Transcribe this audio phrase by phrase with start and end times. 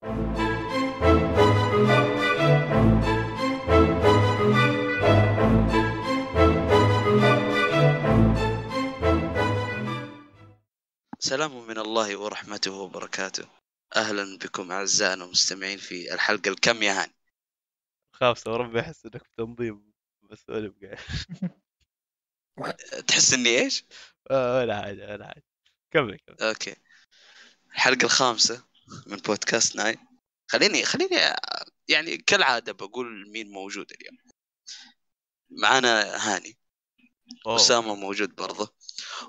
[0.00, 0.12] سلام
[11.66, 13.48] من الله ورحمته وبركاته.
[13.96, 17.14] أهلا بكم اعزائنا المستمعين في الحلقة الكم يا هاني؟
[18.12, 19.92] خامسة وربي أحس إنك في تنظيم
[20.22, 20.96] بس ولا بقى
[23.08, 23.84] تحس إني إيش؟
[24.30, 25.44] آه، ولا حاجة ولا حاجة
[25.90, 26.36] كمل كمل.
[26.48, 26.76] أوكي.
[27.74, 28.69] الحلقة الخامسة.
[29.06, 29.98] من بودكاست ناي.
[30.48, 31.16] خليني خليني
[31.88, 34.18] يعني كالعادة بقول مين موجود اليوم.
[35.50, 36.58] معانا هاني.
[37.46, 37.56] أوه.
[37.56, 38.74] أسامة موجود برضه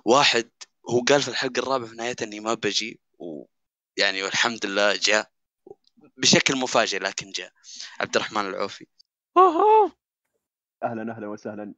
[0.05, 0.51] واحد
[0.89, 5.31] هو قال في الحلقة الرابعة في نهايتها إني ما بجي ويعني والحمد لله جاء.
[6.17, 7.53] بشكل مفاجئ لكن جاء.
[7.99, 8.87] عبد الرحمن العوفي.
[9.37, 9.95] أوه.
[10.83, 11.73] أهلا أهلا وسهلا.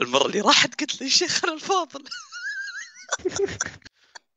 [0.00, 2.04] المرة اللي راحت قلت لي شيخنا الفاضل.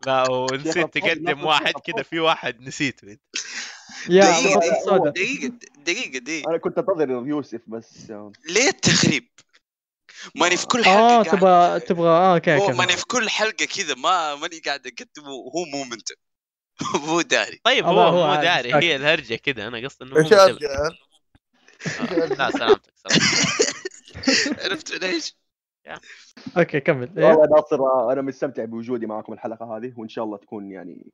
[0.06, 1.74] لا ونسيت تقدم واحد.
[1.74, 3.22] كذا في واحد نسيته انت
[4.10, 5.54] يا دقيقة دقيقة
[5.86, 8.12] دقيقة دقيقة أنا كنت أنتظر يوسف بس.
[8.50, 9.30] ليه التخريب؟
[10.36, 13.96] ماني في كل حلقة آه تبغى تبغى آه أوكي هو ماني في كل حلقة كذا
[13.96, 16.16] ما ماني قاعد اقدم وهو مو منتج.
[17.08, 17.62] مو داري.
[17.64, 18.42] طيب هو هو مو.
[18.42, 20.30] داري هي الهرجة كذا أنا قصدي إنه مو
[22.00, 24.60] آه، لا سلامتك سلامتك.
[24.64, 25.36] عرفت ليش؟
[26.58, 27.10] okay كمل.
[27.20, 31.12] إيه؟ والله ناصر آه، أنا مستمتع بوجودي معكم الحلقة هذه وإن شاء الله تكون يعني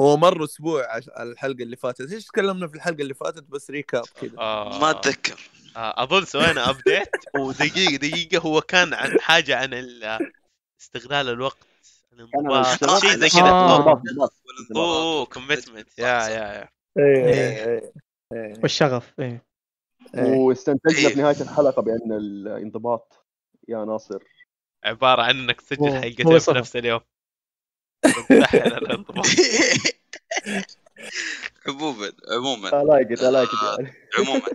[0.00, 2.12] هو مر أسبوع الحلقة اللي فاتت.
[2.12, 4.38] إيش تكلمنا في الحلقة اللي فاتت؟ بس recap كذا.
[4.38, 5.50] آه، ما أتذكر.
[5.76, 7.08] آه، أظن سوينا update
[7.40, 10.18] ودقيقة دقيقة هو كان عن حاجة عن ال-
[10.80, 11.56] استغلال الوقت
[13.00, 13.30] شيء زي آه.
[13.30, 14.32] كذا انضباط، انضباط.
[14.76, 16.68] أوه commitment yeah yeah yeah.
[16.98, 17.92] إيه
[18.32, 19.44] إيه والشغف إيه.
[20.14, 20.36] إيه.
[20.36, 21.14] واستنتجنا إيه.
[21.14, 23.24] في نهاية الحلقة بأن الانضباط
[23.68, 24.22] يا ناصر.
[24.84, 26.50] عبارة عن إنك تسجل حلقتين في.
[26.52, 27.00] نفس اليوم.
[31.66, 32.70] عموما عموما.
[32.70, 33.94] I like it I like it يعني.
[34.18, 34.48] عموما.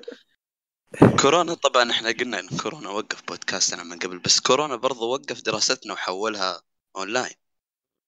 [1.22, 5.94] كورونا طبعا إحنا قلنا إن كورونا وقف بودكاستنا من قبل بس كورونا برضو وقف دراستنا
[5.94, 6.62] وحولها
[6.96, 7.36] اونلاين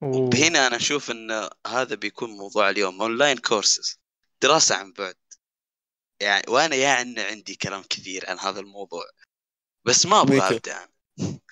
[0.02, 0.30] و...
[0.36, 4.00] هنا أنا أشوف إن هذا بيكون موضوع اليوم online courses
[4.42, 5.16] دراسة عن بعد.
[6.22, 9.04] يعني وأنا يعني عندي كلام كثير عن هذا الموضوع.
[9.86, 10.56] بس ما أبغى.
[10.56, 10.89] أبدأ.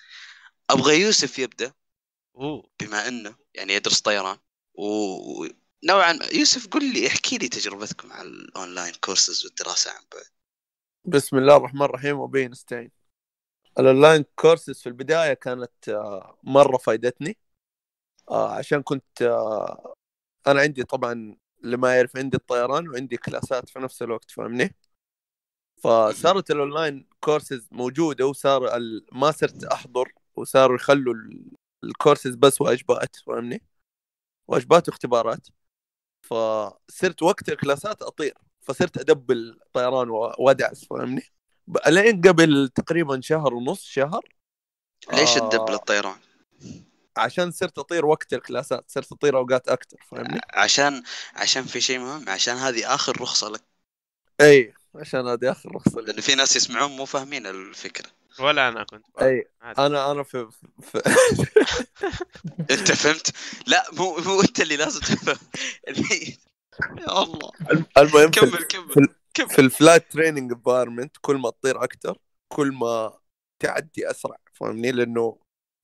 [0.70, 1.72] أبغى يوسف يبدأ
[2.80, 4.38] بما أنه يعني يدرس طيران.
[4.74, 10.24] ونوعا ما يوسف قل لي احكي لي تجربتكم على ال online courses والدراسة عن بعد.
[11.04, 12.90] بسم الله الرحمن الرحيم وبه نستعين
[13.78, 17.38] ال online courses في البداية كانت آه، مرة فايدتني.
[18.30, 19.94] آه، عشان كنت آه،
[20.46, 24.74] أنا عندي طبعا اللي ما يعرف عندي الطيران وعندي كلاسات في نفس الوقت فاهمني؟
[25.82, 28.78] فصارت ال online courses موجودة وصار
[29.12, 31.50] ما صرت أحضر وصاروا يخلوا ال-
[31.84, 33.62] الكورسز بس واجبات فاهمني؟
[34.48, 35.46] واجبات واختبارات.
[36.22, 41.22] فصرت وقت الكلاسات أطير فصرت أدبل طيران وأدعس فاهمني؟
[41.86, 44.34] لين قبل تقريبا شهر ونص شهر.
[45.12, 45.44] ليش آه.
[45.44, 46.16] الدب للطيران؟
[47.16, 51.02] عشان صرت أطير وقت الكلاسات صرت أطير أوقات أكثر فاهمني؟ عشان
[51.34, 53.64] عشان في شيء مهم عشان هذه آخر رخصة لك.
[54.40, 56.06] اي عشان هذه آخر رخصة لي.
[56.06, 58.10] لأن في ناس يسمعون مو فاهمين الفكرة.
[58.40, 59.82] ولا أنا كنت أي عادي.
[59.82, 60.48] أنا أنا في,
[60.82, 60.98] في
[62.70, 63.32] أنت فهمت؟
[63.66, 65.38] لا مو مو أنت اللي لازم تفهم.
[65.88, 66.38] اللي
[67.00, 67.50] يا الله.
[67.98, 69.48] المهم في, كمل كمل في, كمل.
[69.50, 73.18] في ال flight training environment كل ما تطير أكثر كل ما
[73.58, 75.38] تعدي أسرع فاهمني؟ لأنه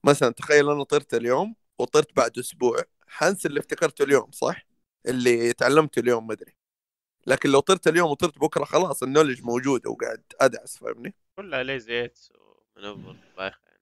[0.07, 4.67] مثلا تخيل أنا طرت اليوم وطرت بعد أسبوع حنسى اللي افتكرته اليوم صح؟
[5.07, 6.57] اللي تعلمته اليوم مدري
[7.27, 12.03] لكن لو طرت اليوم وطرت بكرة خلاص ال knowledge موجوده وقاعد أدعس فاهمني؟ كلها lazy
[12.03, 12.33] eights
[12.77, 13.81] و maneuver بايخ يعني.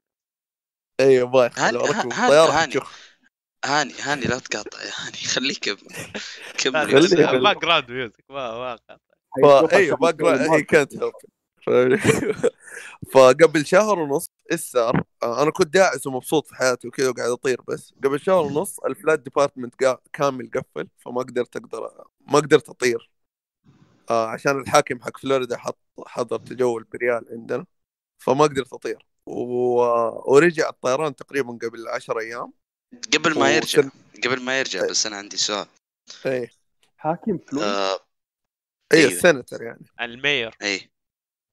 [1.01, 2.63] أيوه بايخ هاني- لو ركب الطياره هاني.
[2.67, 3.13] حتشوف
[3.65, 5.59] هاني هاني لا تقاطع يا هاني خليك
[6.59, 7.43] كمل.
[7.43, 8.97] باك جراوند ميوزك ما ما قاطع.
[9.43, 10.93] فا أيوه back هي كانت
[13.15, 17.61] فقبل شهر ونص إيش صار؟ آه، أنا كنت داعس ومبسوط في حياتي وكذا وقاعد أطير
[17.69, 22.69] بس قبل شهر ونص ال flight department قا- كامل قفل فما قدرت أقدر ما قدرت
[22.69, 23.11] أطير
[24.11, 27.67] آه عشان الحاكم حق فلوريدا حط حظر تجول بريال عندنا
[28.23, 29.07] فما قدرت أطير.
[29.27, 29.33] و...
[30.33, 32.53] ورجع الطيران تقريبا قبل 10 أيام.
[33.15, 33.91] قبل ما يرجع وسن-
[34.25, 35.67] قبل ما يرجع بس أنا عندي سؤال.
[36.27, 36.51] إيه.
[36.97, 37.99] حاكم فلوس آه
[38.93, 39.11] إيه أيوه.
[39.13, 39.87] السنتر يعني.
[40.01, 40.57] ال mayor.
[40.63, 40.91] اي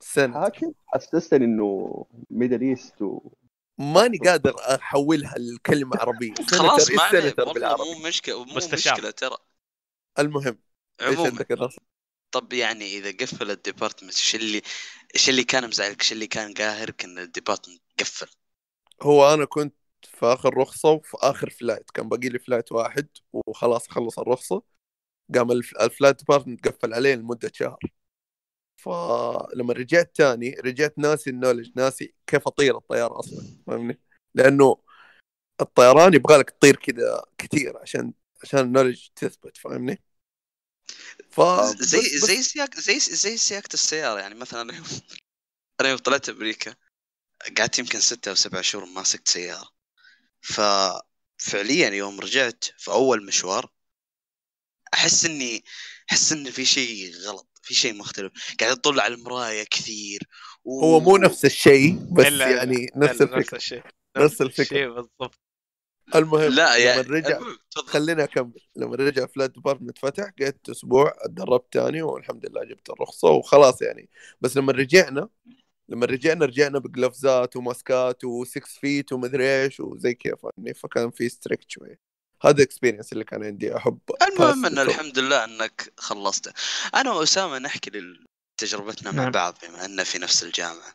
[0.01, 0.41] السنتر.
[0.41, 3.21] حاكم حسست إنه Middle East و...
[3.77, 6.33] ماني قادر أحولها لكلمة عربية.
[6.51, 8.93] خلاص ما مو مشكلة مو مستشار.
[8.93, 9.37] مشكلة ترى.
[10.19, 10.57] المهم
[11.01, 11.45] إيش عموما؟
[12.31, 14.61] طب يعني إذا قفل ال department إيش اللي
[15.15, 18.27] إيش اللي كان مزعلك إيش اللي كان قاهرك إن ال department قفل
[19.01, 23.87] هو أنا كنت في آخر رخصة وفي آخر flight كان باقي لي flight واحد وخلاص
[23.89, 24.63] اخلص الرخصة
[25.35, 27.79] قام ال f- ال flight department قفل عليه لمدة شهر
[28.77, 33.99] فلما رجعت تاني رجعت ناسي ال knowledge ناسي كيف أطير الطيارة أصلا فاهمني؟
[34.35, 34.77] لأنه
[35.61, 40.03] الطيران يبغى لك تطير كذا كثير عشان عشان ال knowledge تثبت فاهمني؟
[41.31, 41.41] ف
[41.79, 45.01] زي بس- زي سياق زي زي سياقة السيارة يعني مثلا أنا يوم-
[45.81, 46.75] أنا يوم طلعت أمريكا
[47.57, 49.69] قعدت يمكن ستة أو سبعة شهور ماسكت سيارة.
[50.41, 53.71] ففعليا يوم رجعت في أول مشوار
[54.93, 55.63] أحس إني
[56.11, 58.31] أحس إن في شيء غلط في شيء مختلف.
[58.59, 60.19] قاعد أطلع على المراية كثير.
[60.63, 60.81] و...
[60.83, 63.57] هو مو نفس الشيء بس يعني نفس الفكرة.
[63.57, 63.83] الشيء
[64.17, 64.63] نفس الفكرة.
[64.63, 65.39] الشيء بالضبط.
[66.15, 67.39] المهم لا يعني لما رجع.
[67.87, 73.27] خليني اكمل لما رجع flight department فتح قعدت أسبوع اتدربت تاني والحمد لله جبت الرخصة
[73.29, 74.09] وخلاص يعني
[74.41, 75.29] بس لما رجعنا
[75.89, 81.71] لما رجعنا رجعنا بقلوفزات وماسكات و6 feet ومدري إيش وزي كيف فاهمني فكان في strict
[81.71, 81.99] شوية
[82.41, 83.99] هذا ال experience اللي كان عندي أحب
[84.31, 84.79] المهم ان.
[84.79, 86.53] الحمد لله إنك خلصت
[86.95, 88.25] أنا وأسامة نحكي لل-
[88.57, 89.31] تجربتنا مع نعم.
[89.31, 90.93] بعض بما ان في نفس الجامعة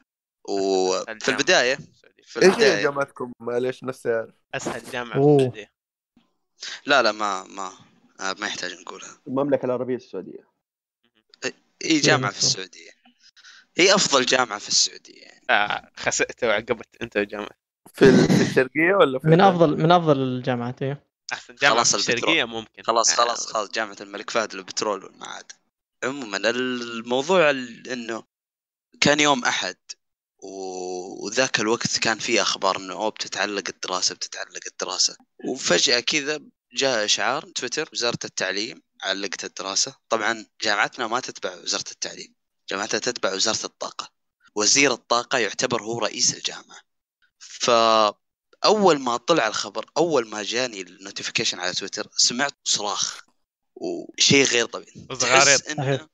[0.48, 1.78] وفي البداية.
[2.24, 2.82] في إيش هي البداية.
[2.82, 5.38] جامعتكم؟ معليش نفسي اعرف أسهل جامعة أوه.
[5.38, 5.70] في السعودية.
[6.86, 7.72] لا لا ما ما
[8.20, 9.18] آه، ما يحتاج نقولها.
[9.26, 10.48] المملكة العربية السعودية.
[11.84, 12.50] هي جامعة في مفهوم.
[12.50, 12.90] السعودية.
[13.76, 15.22] هي أفضل جامعة في السعودية.
[15.22, 15.44] يعني.
[15.50, 17.50] آه خسئت وعقبت أنت الجامعة
[17.94, 21.02] في ال- في الشرقية ولا في من أفضل من أفضل الجامعات أيوه
[21.32, 22.16] أحسن جامعة خلاص في البترول.
[22.18, 22.82] الشرقيه ممكن.
[22.82, 25.54] خلاص آه، خلاص خلاص جامعة الملك فهد للبترول والمعادن
[26.04, 28.24] عموما الموضوع ال- إنه
[29.00, 29.76] كان يوم أحد.
[30.44, 35.16] وذاك الوقت كان في أخبار إنه اوه بتتعلق الدراسة بتتعلق الدراسة.
[35.48, 36.40] وفجأة كذا
[36.72, 39.94] جاء اشعار تويتر وزارة التعليم علقت الدراسة.
[40.08, 42.34] طبعا جامعتنا ما تتبع وزارة التعليم
[42.70, 44.12] جامعتنا تتبع وزارة الطاقة.
[44.54, 46.80] وزير الطاقة يعتبر هو رئيس الجامعة.
[47.38, 53.24] فأول ما طلع الخبر أول ما جاني النوتيفيكيشن على تويتر سمعت صراخ.
[53.74, 55.06] وشيء غير طبيعي.
[55.20, 56.08] تحس انه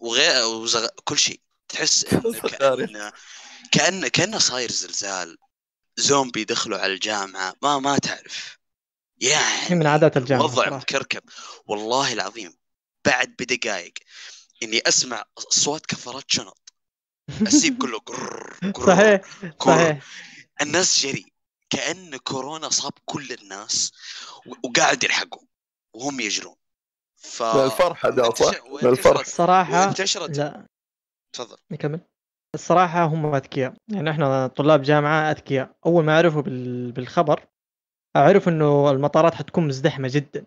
[0.00, 0.86] وغير وزغ...
[1.04, 1.40] كل شيء.
[1.72, 2.04] تحس
[2.62, 3.12] انه
[3.72, 5.36] كانه كأنه صاير زلزال.
[5.96, 7.54] زومبي دخلوا على الجامعة.
[7.62, 8.58] ما ما تعرف.
[9.18, 10.70] يعني من عادات الجامعة وضع.
[10.70, 11.22] مكركب
[11.66, 12.58] والله العظيم
[13.04, 13.92] بعد بدقائق
[14.62, 16.72] إني أسمع أصوات كفرات شنط.
[17.42, 19.20] السيب كله قرر قرر صحيح
[19.58, 19.76] قرر.
[19.76, 20.04] صحيح.
[20.62, 21.32] الناس جري.
[21.70, 23.92] كأن كورونا صاب كل الناس
[24.64, 25.42] وقاعد يلحقوا
[25.94, 26.56] وهم يجرون.
[27.16, 30.66] ف من الفرحة ده صح؟ من الفرح وانتشرت الصراحة وانتشرت لا.
[31.32, 31.56] تفضل.
[31.70, 32.00] نكمل.
[32.54, 33.74] الصراحة هم أذكياء.
[33.88, 35.70] يعني إحنا طلاب جامعة أذكياء.
[35.86, 36.92] أول ما عرفوا بال...
[36.92, 37.46] بالخبر
[38.16, 40.44] عرفوا إنه المطارات حتكون مزدحمة جدا.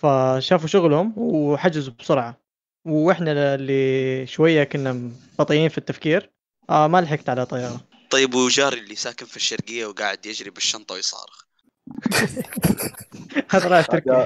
[0.00, 2.40] فشافوا شغلهم وحجزوا بسرعة.
[2.86, 6.30] وإحنا اللي شوية كنا بطيئين في التفكير.
[6.70, 7.80] آه ما لحقت على طيارة.
[8.10, 11.42] طيب وجاري اللي ساكن في الشرقية وقاعد يجري بالشنطة ويصارخ.
[13.52, 14.24] هذا رايح تركيا.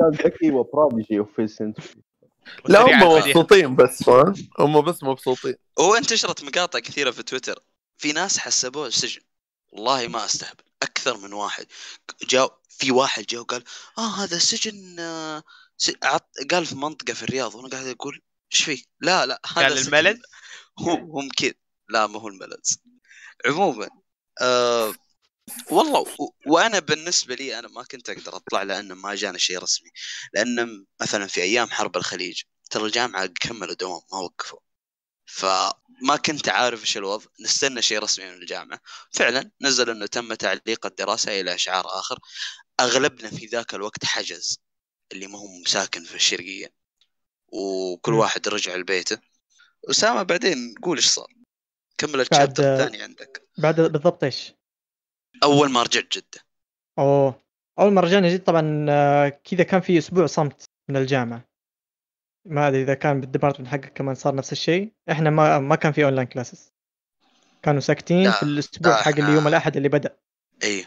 [0.00, 2.02] ذكي وبروديجي اوف هيز سنتري
[2.68, 3.02] لا هم.
[3.02, 7.58] مبسوطين بس فاهم؟ هم بس مبسوطين وانتشرت مقاطع كثيرة في تويتر
[7.98, 9.20] في ناس حسبوه سجن
[9.72, 11.66] والله ما أستهبل أكثر من واحد
[12.28, 13.64] جاء في واحد جاء وقال
[13.98, 15.42] آه هذا سجن آه.
[16.50, 18.20] قال في منطقة في الرياض وأنا قاعد أقول
[18.52, 19.94] إيش فيه؟ لا لا هذا قال سجن.
[19.94, 20.20] الملز
[20.78, 20.90] هو
[21.20, 21.52] هم كذا
[21.88, 22.78] لا ما هو الملز
[23.46, 23.88] عموما
[24.40, 24.94] آه
[25.70, 26.06] والله.
[26.46, 29.90] وأنا بالنسبة لي أنا ما كنت أقدر أطلع لأنه ما جانا شيء رسمي.
[30.34, 34.58] لأن مثلا في أيام حرب الخليج ترى الجامعة كملوا دوام ما وقفوا.
[35.26, 38.80] فما كنت عارف إيش الوضع نستنى شيء رسمي من الجامعة.
[39.10, 42.18] فعلا نزل إنه تم تعليق الدراسة إلى اشعار آخر.
[42.80, 44.58] أغلبنا في ذاك الوقت حجز
[45.12, 46.74] اللي ما هو ساكن في الشرقية.
[47.48, 48.14] وكل.
[48.14, 49.18] واحد رجع لبيته.
[49.90, 51.28] أسامة بعدين قول إيش صار؟
[51.98, 53.48] كمل ال chapter الثاني عندك.
[53.58, 54.52] بعد بالضبط إيش؟
[55.42, 56.44] أول ما رجعت جدة.
[56.98, 57.42] أوه.
[57.78, 61.44] أول ما رجعنا جدة طبعا آه، كذا كان في أسبوع صمت من الجامعة.
[62.48, 64.92] ما أدري إذا كان بال department حقك كمان صار نفس الشيء.
[65.10, 66.72] إحنا ما ما كان في online classes
[67.62, 70.16] كانوا ساكتين في الأسبوع لا، حق اليوم الأحد اللي بدأ.
[70.62, 70.84] اي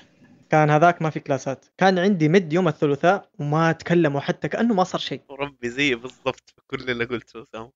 [0.50, 4.84] كان هذاك ما في كلاسات كان عندي mid يوم الثلاثاء وما تكلموا حتى كأنه ما
[4.84, 5.22] صار شيء.
[5.30, 7.72] وربي زي بالضبط في كل اللي قلته سام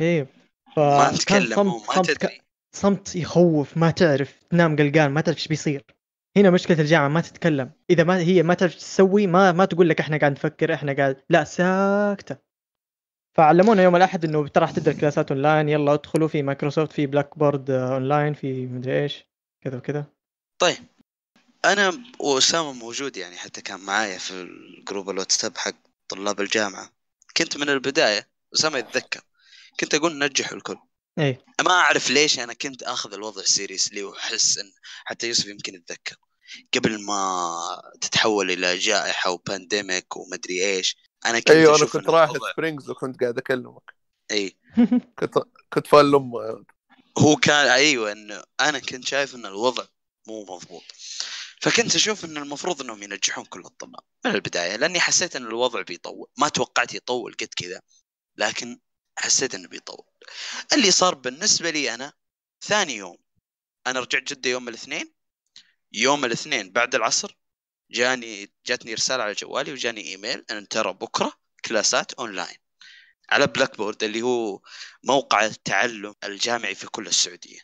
[0.00, 0.26] إيه.
[0.76, 2.40] ما صمت ما صمت تدري.
[2.72, 5.84] صمت يخوف ما تعرف تنام قلقان ما تعرف إيش بيصير.
[6.36, 7.72] هنا مشكلة الجامعة ما تتكلم.
[7.90, 11.22] إذا ما هي ما تعرف تسوي ما ما تقول لك إحنا قاعد نفكر إحنا قاعد
[11.30, 12.36] لا ساكتة.
[13.34, 17.94] فعلمونا يوم الأحد إنه ترى تبدأ الكلاسات أونلاين يلا ادخلوا في مايكروسوفت في Blackboard آه،
[17.94, 19.24] أونلاين في مدري إيش
[19.60, 20.04] كذا وكذا.
[20.58, 20.76] طيب.
[21.64, 25.74] أنا وأسامة موجود يعني حتى كان معايا في الجروب الواتساب حق
[26.08, 26.90] طلاب الجامعة.
[27.36, 29.20] كنت من البداية أسامة يتذكر.
[29.80, 30.76] كنت أقول نجحوا الكل.
[31.18, 31.44] إيه.
[31.64, 34.72] ما أعرف ليش أنا كنت آخذ الوضع seriously وأحس إن
[35.04, 36.16] حتى يوسف يمكن يتذكر.
[36.74, 42.30] قبل ما تتحول إلى جائحة و pandemic ومدري إيش أنا كنت أيوه أنا كنت رايح
[42.54, 43.94] Springs وكنت قاعد أكلمك.
[44.30, 44.56] إي.
[45.18, 45.38] كنت
[45.72, 46.64] كنت فان لامه
[47.18, 49.84] هو كان أيوه انه أنا كنت شايف إن الوضع
[50.26, 50.84] مو مضبوط.
[51.60, 56.26] فكنت أشوف إن المفروض إنهم ينجحون كل الطلاب من البداية لأني حسيت إن الوضع بيطول.
[56.38, 57.80] ما توقعت يطول قد كذا
[58.36, 58.78] لكن
[59.18, 60.04] حسيت انه بيطول
[60.72, 62.12] اللي صار بالنسبة لي أنا
[62.62, 63.18] ثاني يوم
[63.86, 65.14] أنا رجعت جدة يوم الاثنين
[65.92, 67.36] يوم الاثنين بعد العصر
[67.90, 71.32] جاني جاتني رسالة على جوالي وجاني إيميل أن ترى بكرة
[71.64, 72.56] كلاسات أونلاين
[73.30, 74.60] على Blackboard اللي هو
[75.04, 77.60] موقع التعلم الجامعي في كل السعودية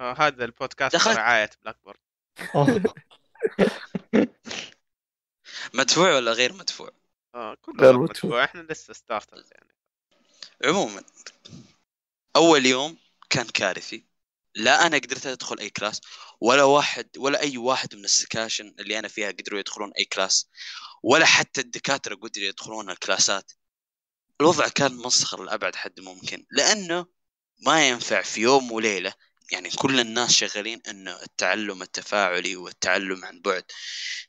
[0.00, 1.16] آه، هذا البودكاست دخلت.
[1.16, 1.98] برعايه Blackboard.
[5.74, 6.90] مدفوع ولا غير مدفوع
[7.34, 8.02] آه كله مدفوع.
[8.02, 9.77] مدفوع إحنا لسه starters يعني
[10.64, 11.04] عموما
[12.36, 12.98] أول يوم
[13.30, 14.04] كان كارثي.
[14.54, 16.00] لا أنا قدرت أدخل أي class
[16.40, 20.48] ولا واحد ولا أي واحد من السكاشن اللي أنا فيها قدروا يدخلون أي class
[21.02, 23.52] ولا حتى الدكاترة قدروا يدخلون الكلاسات.
[24.40, 27.06] الوضع كان مسخر لأبعد حد ممكن لأنه
[27.66, 29.14] ما ينفع في يوم وليلة
[29.52, 33.64] يعني كل الناس شغالين إنه التعلم التفاعلي والتعلم عن بعد.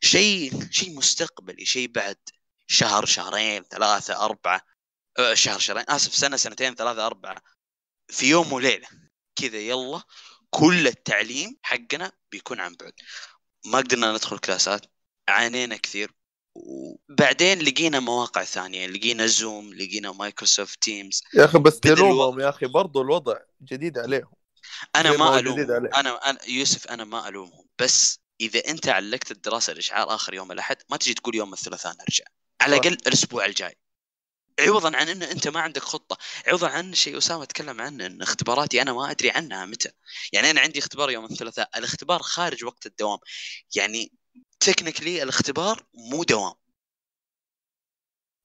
[0.02, 2.18] شيء شيء مستقبلي شيء بعد
[2.68, 4.62] شهر شهرين ثلاثة أربعة.
[5.34, 5.84] شهر شهرين.
[5.88, 7.42] آسف سنة سنتين ثلاثة أربعة.
[8.08, 8.88] في يوم وليلة
[9.36, 10.02] كذا يلا
[10.50, 12.94] كل التعليم حقنا بيكون عن بعد.
[13.66, 14.86] ما قدرنا ندخل كلاسات
[15.30, 16.12] عانينا كثير.
[16.56, 22.66] وبعدين لقينا مواقع ثانية لقينا Zoom لقينا Microsoft Teams يا أخي بس تلومهم يا أخي
[22.66, 24.32] برضو الوضع جديد عليهم.
[24.96, 25.90] أنا ما ألومهم.
[25.96, 27.66] أنا أنا يوسف أنا ما ألومهم.
[27.80, 32.26] بس إذا أنت علقت الدراسة الإشعار آخر يوم الأحد ما تجي تقول يوم الثلاثاء نرجع.
[32.62, 32.76] على.
[32.76, 33.78] الأقل الأسبوع الجاي.
[34.60, 36.18] عوضا عن ان أنت ما عندك خطة.
[36.48, 39.92] عوضا عن شيء أسامة تكلم عنه إن اختباراتي أنا ما أدري عنها متى.
[40.34, 41.70] يعني أنا عندي اختبار يوم الثلاثاء.
[41.80, 43.20] الاختبار خارج وقت الدوام.
[43.76, 44.12] يعني
[44.60, 46.54] تكنيكلي الاختبار مو دوام.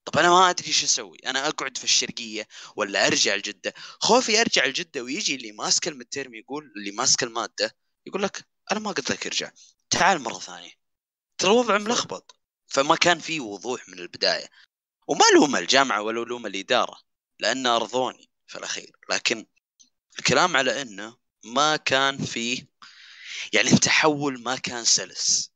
[0.05, 1.19] طب أنا ما أدري إيش أسوي.
[1.27, 6.73] أنا أقعد في الشرقية ولا أرجع لجده خوفي أرجع لجده ويجي اللي ماسك المترم يقول
[6.77, 9.51] اللي ماسك المادة يقول لك أنا ما قلت لك ارجع.
[9.91, 10.73] تعال مرة ثانية.
[11.39, 12.37] ترى الوضع ملخبط.
[12.67, 14.49] فما كان في وضوح من البداية.
[15.07, 17.01] وما لوم الجامعة ولا لوم الإدارة
[17.39, 18.97] لأن أرضوني في الأخير.
[19.11, 19.47] لكن
[20.19, 22.67] الكلام على إنه ما كان في
[23.53, 25.53] يعني التحول ما كان سلس.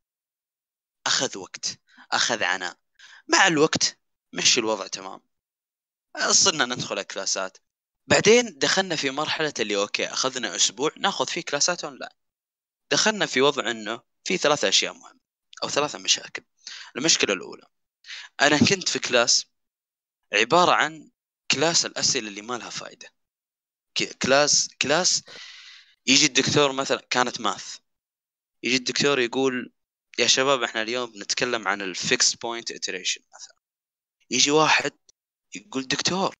[1.06, 1.80] أخذ وقت
[2.12, 2.76] أخذ عناء.
[3.28, 3.98] مع الوقت
[4.32, 5.20] مشي الوضع تمام.
[6.30, 7.58] صرنا ندخل كلاسات.
[8.06, 12.12] بعدين دخلنا في مرحلة اللي okay أخذنا أسبوع ناخذ فيه كلاسات أونلاين.
[12.90, 15.20] دخلنا في وضع إنه في ثلاثة أشياء مهمة
[15.62, 16.42] أو ثلاثة مشاكل.
[16.96, 17.66] المشكلة الأولى
[18.40, 19.46] أنا كنت في class
[20.32, 21.10] عبارة عن
[21.50, 23.08] class الأسئلة اللي ما لها فائدة
[23.94, 25.24] كذا class class
[26.06, 27.76] يجي الدكتور مثلا كانت math
[28.62, 29.72] يجي الدكتور يقول
[30.18, 33.58] يا شباب إحنا اليوم بنتكلم عن ال fixed point iteration مثلا.
[34.30, 34.92] يجي واحد
[35.54, 36.34] يقول دكتور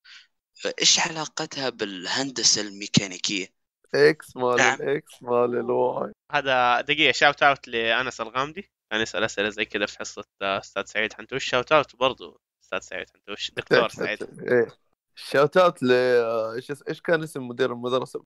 [0.80, 3.46] إيش علاقتها بالهندسة الميكانيكية؟
[3.94, 4.82] إكس مال نعم.
[4.82, 6.12] الاكس مال الواي.
[6.32, 8.70] هذا دقيقة shout out لأنس الغامدي.
[8.90, 11.44] كان يسأل أسئلة زي كذا في حصة أستاذ سعيد حنتوش.
[11.44, 14.18] shout out برضه أستاذ سعيد حنتوش دكتور سعيد.
[14.48, 14.68] إيه.
[15.14, 18.24] shout out ل إيش إيش كان اسم مدير المدرسة؟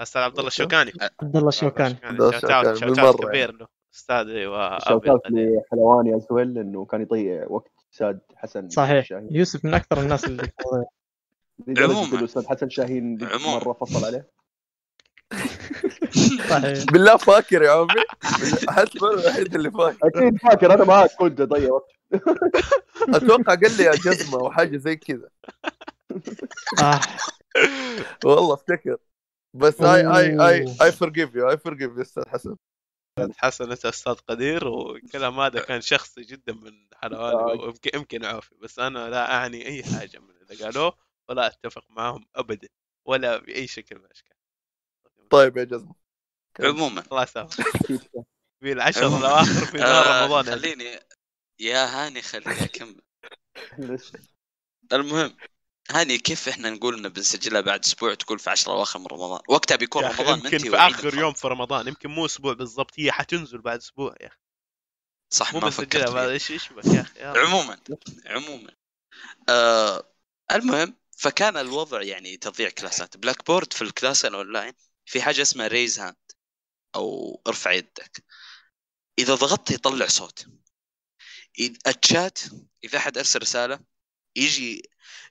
[0.00, 3.66] أستاذ عبد الله الشوكاني عبد الله الشوكاني shout out shout out كبير له.
[3.94, 5.20] استاذي shout وابي out.
[5.26, 9.04] لحلواني as well إنه كان يضيع وقت أستاذ حسن صحيح.
[9.06, 9.28] شاهين.
[9.30, 10.42] يوسف من أكثر الناس اللي
[11.78, 12.02] عموماً.
[12.08, 13.18] إنه الاستاذ حسن شاهين.
[13.46, 14.28] مرة فصل عليه.
[16.50, 18.04] صحيح بالله فاكر يا عمي.
[18.68, 19.98] حتى أنا الوحيد اللي فاكر.
[20.02, 20.74] أكيد فاكر.
[20.74, 21.92] أنا معك كنت اضيع وقت
[23.08, 25.28] أتوقع قال لي يا جزمة أو حاجة زي كذا.
[26.82, 27.00] آه.
[28.24, 28.96] والله أفتكر.
[29.54, 30.76] بس I I I.
[30.82, 32.56] I forgive you I forgive you أستاذ حسن.
[33.36, 37.64] حسن انت أستاذ قدير والكلام هذا كان شخصي جدا من حلواني آه.
[37.64, 40.96] ويمكن يمكن عوفي بس أنا لا أعني أي حاجة من اللي قالوه
[41.28, 42.68] ولا أتفق معهم ابدا
[43.04, 44.35] ولا بأي شكل من الأشكال.
[45.30, 45.94] طيب يا جزمه
[46.60, 47.62] عموما الله يسامحك.
[48.60, 49.06] في العشر.
[49.18, 50.60] الأواخر في نهار آه رمضان يعني.
[50.60, 51.00] خليني
[51.60, 53.00] يا هاني خليني أكمل.
[54.92, 55.36] المهم
[55.90, 59.76] هاني كيف إحنا نقول إنه بنسجلها بعد أسبوع تقول في 10 اواخر من رمضان وقتها
[59.76, 61.14] بيكون رمضان يمكن في آخر.
[61.18, 64.36] يوم في رمضان يمكن مو أسبوع بالضبط هي حتنزل بعد أسبوع يا أخي
[65.32, 66.14] صح مو ما فكرت بنسجلها فيها.
[66.14, 67.24] بعد إيش إيش بك يا أخي.
[67.24, 67.78] عموما
[68.26, 68.70] عموما
[69.48, 70.12] آه
[70.52, 74.72] المهم فكان الوضع يعني تضييع كلاسات Blackboard في ال class ال online
[75.06, 76.16] في حاجة اسمها raise hand
[76.94, 78.24] أو ارفع يدك.
[79.18, 80.46] إذا ضغطت يطلع صوت.
[81.86, 82.38] الشات
[82.84, 83.80] إذا أحد أرسل رسالة
[84.36, 84.82] يجي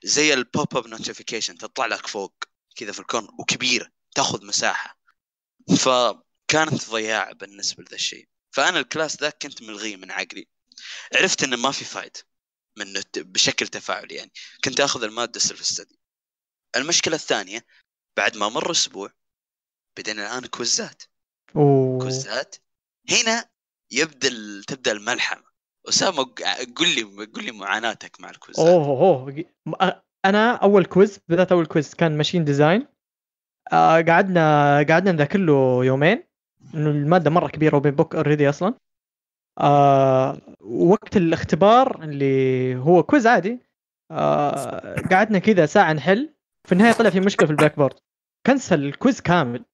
[0.04, 2.44] زي ال pop up notification تطلع لك فوق
[2.76, 4.98] كذا في ال corner وكبيرة تاخذ مساحة.
[5.78, 8.28] فكانت ضياع بالنسبة لذا الشيء.
[8.50, 10.48] فأنا ال class ذاك كنت ملغيه من عقلي.
[11.14, 12.20] عرفت إنه ما في فايدة
[12.76, 14.32] من الت- بشكل تفاعلي يعني.
[14.64, 15.86] كنت آخذ المادة self
[16.76, 17.66] المشكلة الثانية
[18.16, 19.12] بعد ما مر أسبوع
[19.96, 21.02] بدينا الآن كوزات
[21.56, 21.98] أوه.
[21.98, 22.56] كوزات
[23.10, 23.44] هنا
[23.92, 24.28] يبدأ
[24.68, 25.42] تبدأ الملحمة.
[25.88, 26.42] أسامة ق-
[26.76, 31.94] قل لي قل لي معاناتك مع الكوزات أوه أوه أنا أول quiz بدات أول quiz
[31.94, 32.86] كان machine design.
[33.72, 36.22] آه قعدنا قعدنا نذاكر له يومين.
[36.74, 38.74] إنه المادة مرة كبيرة open book already أصلا.
[39.58, 43.58] آه وقت الاختبار اللي هو quiz عادي.
[44.10, 46.34] آه قعدنا كذا ساعة نحل.
[46.64, 47.94] في النهاية طلع في مشكلة في ال Blackboard.
[48.46, 49.64] كنسل ال quiz كامل.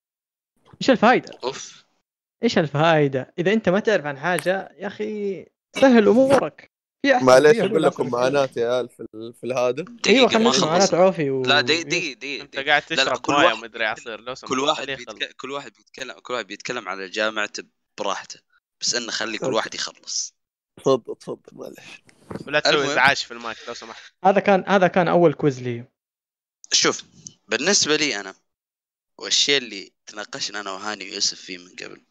[0.81, 1.85] إيش الفائده؟ أوف
[2.43, 6.73] إيش الفائده؟ إذا أنت ما تعرف عن حاجة يا أخي سهل أمورك
[7.07, 8.13] معليش أقول لكم أحسن.
[8.17, 10.67] معاناتي يا عيال في ال- في الهذا أيوه ما خلينا.
[10.67, 11.43] معاناة عوفي و...
[11.43, 12.67] لا دقيقة دقيقة دقيقة أنت دقيقة.
[12.69, 14.87] قاعد تشرب كل مويه واحد ومدري عصير لو سمحت كل واحد.
[14.87, 15.37] بيتك...
[15.37, 17.63] كل واحد بيتكلم كل واحد بيتكلم على جامعته
[18.01, 18.41] براحته
[18.81, 20.35] بس إنه خلي كل واحد يخلص
[20.77, 21.79] تفضل تفضل معليش
[22.47, 22.91] ولا تسوي المهم.
[22.91, 25.85] إزعاج في المايك لو سمحت هذا كان هذا كان أول quiz لي
[26.73, 27.05] شوف
[27.49, 28.35] بالنسبة لي أنا
[29.19, 32.07] والشيء اللي تناقشنا أنا وهاني ويوسف فيه من قبل.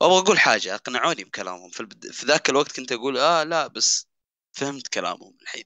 [0.00, 1.70] وأبغى أقول حاجة أقنعوني بكلامهم.
[1.70, 2.10] في, البد...
[2.10, 4.06] في ذاك الوقت كنت أقول آه لا بس
[4.52, 5.64] فهمت كلامهم الحين.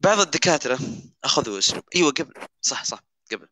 [0.00, 0.78] بعض الدكاترة
[1.24, 1.84] أخذوا أسلوب.
[1.96, 2.34] أيوه قبل.
[2.60, 3.48] صح صح قبل.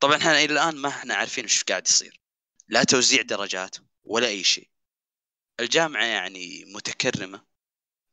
[0.00, 2.20] طبعا إحنا إلى الآن ما إحنا عارفين إيش قاعد يصير.
[2.68, 4.70] لا توزيع درجات ولا أي شيء.
[5.60, 7.46] الجامعة يعني متكرمة.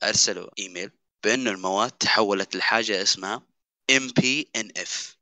[0.03, 0.91] أرسلوا إيميل
[1.23, 3.47] بانه المواد تحولت لحاجة اسمها
[3.91, 5.15] MPNF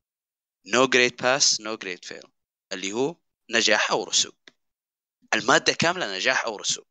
[0.67, 2.29] No Grade Pass No Grade Fail.
[2.71, 3.15] اللي هو
[3.49, 4.33] نجاح أو رسوب.
[5.33, 6.85] المادة كاملة نجاح أو رسوب.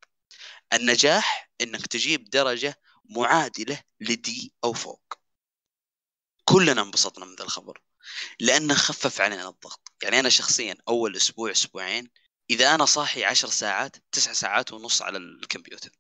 [0.72, 5.14] النجاح إنك تجيب درجة معادلة لدي أو فوق.
[6.44, 7.82] كلنا انبسطنا من ذا الخبر
[8.40, 9.92] لأنه خفف علينا الضغط.
[10.02, 12.10] يعني أنا شخصيا أول أسبوع أسبوعين
[12.50, 15.90] إذا أنا صاحي عشر ساعات تسع ساعات ونص على الكمبيوتر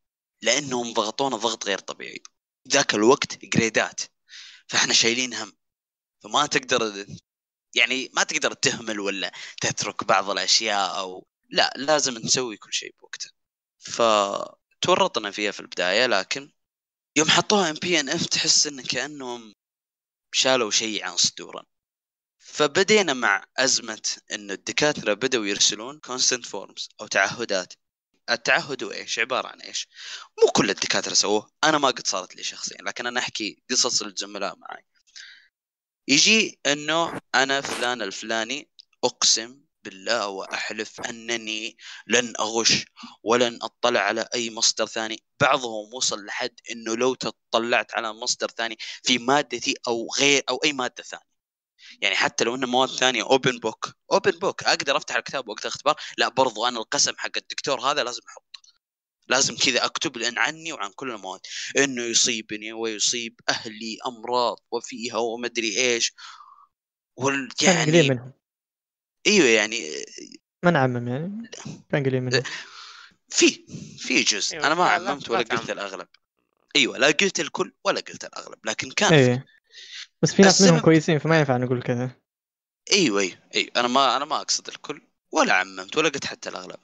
[0.42, 2.22] لأنهم ضغطونا ضغط غير طبيعي.
[2.68, 4.00] ذاك الوقت جريدات
[4.68, 5.52] فإحنا شايلين هم.
[6.22, 7.06] فما تقدر
[7.74, 13.30] يعني ما تقدر تهمل ولا تترك بعض الأشياء أو لا لازم نسوي كل شيء بوقته
[13.78, 16.52] فتورطنا فيها في البداية لكن
[17.16, 19.54] يوم حطوها NP and F تحس إن كأنهم
[20.32, 21.66] شالوا شيء عن صدورنا
[22.38, 27.74] فبدينا مع أزمة انه الدكاترة بدأوا يرسلون consent forms أو تعهدات
[28.30, 29.88] التعهد هو إيش؟ عبارة عن إيش؟
[30.42, 34.56] مو كل الدكاترة سووه، أنا ما قد صارت لي شخصيا، لكن أنا أحكي قصص الزملاء
[34.58, 34.84] معي.
[36.10, 38.70] يجي إنه أنا فلان الفلاني
[39.04, 42.84] أقسم بالله وأحلف أنني لن أغش
[43.22, 48.76] ولن أطلع على أي مصدر ثاني، بعضهم وصل لحد إنه لو تطلعت على مصدر ثاني
[49.02, 51.30] في مادتي أو غير أو أي مادة ثانية.
[52.00, 55.96] يعني حتى لو إنه مواد ثانية open book open book أقدر أفتح الكتاب وقت الاختبار
[56.18, 58.49] لا برضو أنا القسم حق الدكتور هذا لازم أحطه
[59.30, 61.40] لازم كذا أكتب لأن عني وعن كل المواد.
[61.78, 66.12] إنه يصيبني ويصيب أهلي أمراض وفيها ومدري إيش.
[67.16, 68.32] وال يعني منهم.
[69.26, 69.90] إيوه يعني
[70.62, 71.50] ما نعمم يعني.
[71.90, 72.42] كان قليل منهم.
[73.28, 73.66] في
[73.98, 74.54] في جزء.
[74.54, 75.70] أيوة، أنا ما عممت لا ولا قلت.
[75.70, 76.08] الأغلب.
[76.76, 79.46] إيوه لا قلت الكل ولا قلت الأغلب لكن كان إيه.
[80.22, 82.10] بس في ناس منهم السبب- كويسين فما ينفع نقول كذا.
[82.92, 83.70] إيوه إيوه إيوه.
[83.76, 86.80] أنا ما أنا ما أقصد الكل ولا عممت ولا قلت حتى الأغلب.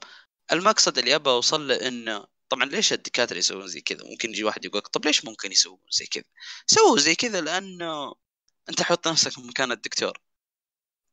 [0.52, 4.64] المقصد اللي ابى أوصل له إنه طبعا ليش الدكاترة يسوون زي كذا؟ ممكن يجي واحد
[4.64, 6.24] يقول طب ليش ممكن يسوون زي كذا؟
[6.66, 8.14] سووا زي كذا لأنه
[8.68, 10.20] أنت حط نفسك مكان الدكتور.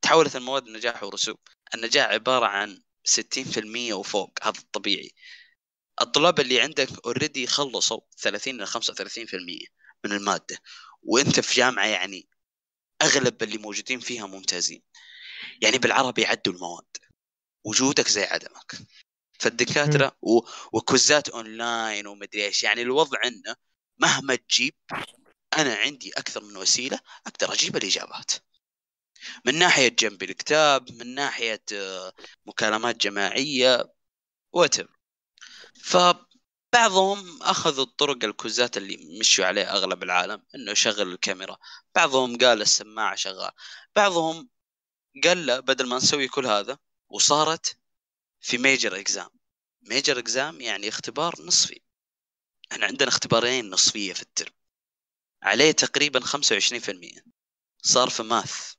[0.01, 1.39] تحولت المواد نجاح ورسوب.
[1.75, 5.11] النجاح عبارة عن 60% وفوق هذا الطبيعي.
[6.01, 9.67] الطلاب اللي عندك already خلصوا 30 إلى 35%
[10.05, 10.57] من المادة.
[11.03, 12.29] وأنت في جامعة يعني
[13.01, 14.83] أغلب اللي موجودين فيها ممتازين.
[15.61, 16.97] يعني بالعربي يعدوا المواد.
[17.63, 18.71] وجودك زي عدمك.
[19.43, 20.39] فالدكاترة و...
[20.73, 22.63] وكوزات أونلاين ومدري إيش.
[22.63, 23.55] يعني الوضع إنه
[23.97, 24.73] مهما تجيب
[25.57, 28.31] أنا عندي أكثر من وسيلة أقدر أجيب الإجابات.
[29.45, 32.13] من ناحية جنب الكتاب من ناحية آه،
[32.45, 33.93] مكالمات جماعية
[34.53, 34.87] whatever
[35.83, 41.57] فبعضهم أخذوا الطرق الكوزات اللي مشوا عليه أغلب العالم إنه يشغل الكاميرا.
[41.95, 43.51] بعضهم قال السماعة شغال
[43.95, 44.49] بعضهم
[45.23, 46.77] قال لا بدل ما نسوي كل هذا
[47.09, 47.82] وصارت
[48.43, 49.29] في major exam
[49.81, 51.81] major exam يعني اختبار نصفي.
[52.71, 54.53] إحنا عندنا اختبارين نصفية في الترم.
[55.43, 57.23] عليه تقريبا 25%
[57.81, 58.73] صار في ماث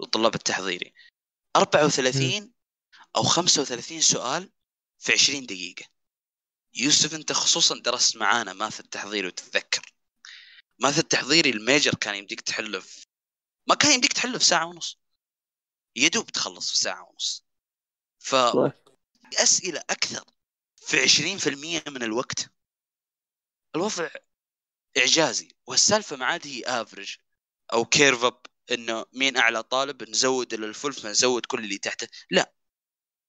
[0.00, 0.94] للطلاب التحضيري.
[1.56, 2.52] 34
[3.16, 4.52] أو 35 سؤال
[4.98, 5.84] في 20 دقيقة.
[6.74, 9.94] يوسف أنت خصوصا درست معانا ماث التحضيري وتتذكر.
[10.78, 13.06] ماث التحضيري الميجر كان يمديك تحله في
[13.66, 14.98] ما كان يمديك تحله في ساعة ونص.
[15.96, 17.44] يدوب تخلص في ساعة ونص.
[18.18, 18.79] ف صح.
[19.34, 20.24] أسئلة أكثر
[20.76, 22.50] في 20% من الوقت.
[23.76, 24.08] الوضع
[24.98, 27.16] إعجازي والسالفة ما عاد هي average
[27.72, 32.08] أو curve up إنه مين أعلى طالب نزود إلى ال full فنزود كل اللي تحته.
[32.30, 32.52] لا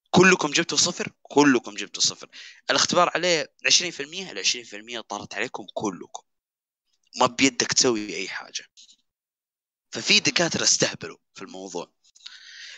[0.10, 2.30] كلكم جبتوا صفر كلكم جبتوا صفر.
[2.70, 6.24] الاختبار عليه 20% ال 20% طارت عليكم؟ كلكم.
[7.16, 8.66] ما بيدك تسوي أي حاجة.
[9.92, 11.94] ففي دكاترة استهبلوا في الموضوع.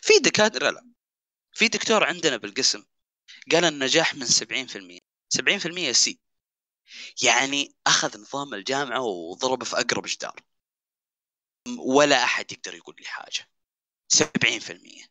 [0.02, 0.94] في دكاترة لا.
[1.54, 2.84] في دكتور عندنا بالقسم
[3.52, 6.20] قال النجاح من 70% 70% C.
[7.24, 10.36] يعني أخذ نظام الجامعة وضربه في أقرب جدار.
[11.78, 13.50] ولا أحد يقدر يقول لي حاجة.
[14.14, 15.06] 70%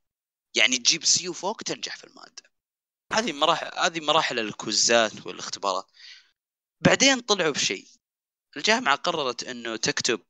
[0.55, 2.43] يعني تجيب C وفوق تنجح في المادة.
[3.13, 5.87] هذه مراحل هذه مراحل الكوزات والاختبارات.
[6.81, 7.89] بعدين طلعوا بشيء.
[8.57, 10.21] الجامعة قررت إنه تكتب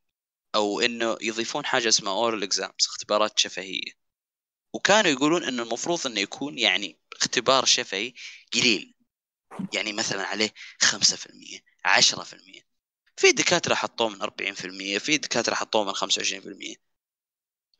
[0.55, 4.02] أو إنه يضيفون حاجة اسمها oral exams اختبارات شفهية.
[4.73, 8.13] وكانوا يقولون إنه المفروض إنه يكون يعني اختبار شفهي
[8.53, 8.93] قليل.
[9.73, 12.67] يعني مثلا عليه 5% 10%
[13.17, 16.75] في دكاترة حطوه من 40% في دكاترة حطوه من 25%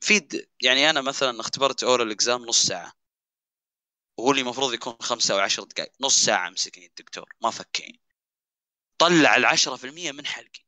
[0.02, 0.50] في د...
[0.62, 2.94] يعني أنا مثلا اختبرت أورال إكزام نص ساعة.
[4.18, 8.02] وهو اللي المفروض يكون خمسة أو عشر دقائق نص ساعة مسكني الدكتور ما فكني
[8.98, 10.66] طلع في المية من حلقي.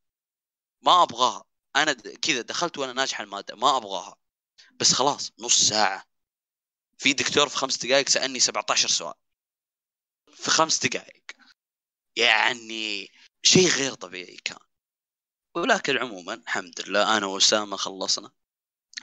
[0.82, 1.46] ما أبغاها.
[1.76, 1.94] أنا.
[1.94, 4.18] كذا دخلت وأنا ناجح المادة ما أبغاها.
[4.80, 6.15] بس خلاص نص ساعة.
[6.98, 9.14] في دكتور في خمس دقائق سألني 17 سؤال.
[10.34, 11.24] في خمس دقائق
[12.16, 13.12] يعني
[13.44, 14.60] شيء غير طبيعي كان.
[15.56, 18.32] ولكن عموما الحمد لله أنا وأسامة خلصنا.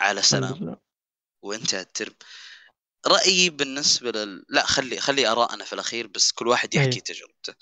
[0.00, 0.76] على سلام.
[1.42, 2.14] وانتهى الترم
[3.06, 7.00] رأيي بالنسبة لل لا خلي خلي ارائنا في الأخير بس كل واحد يحكي أي.
[7.00, 7.54] تجربته.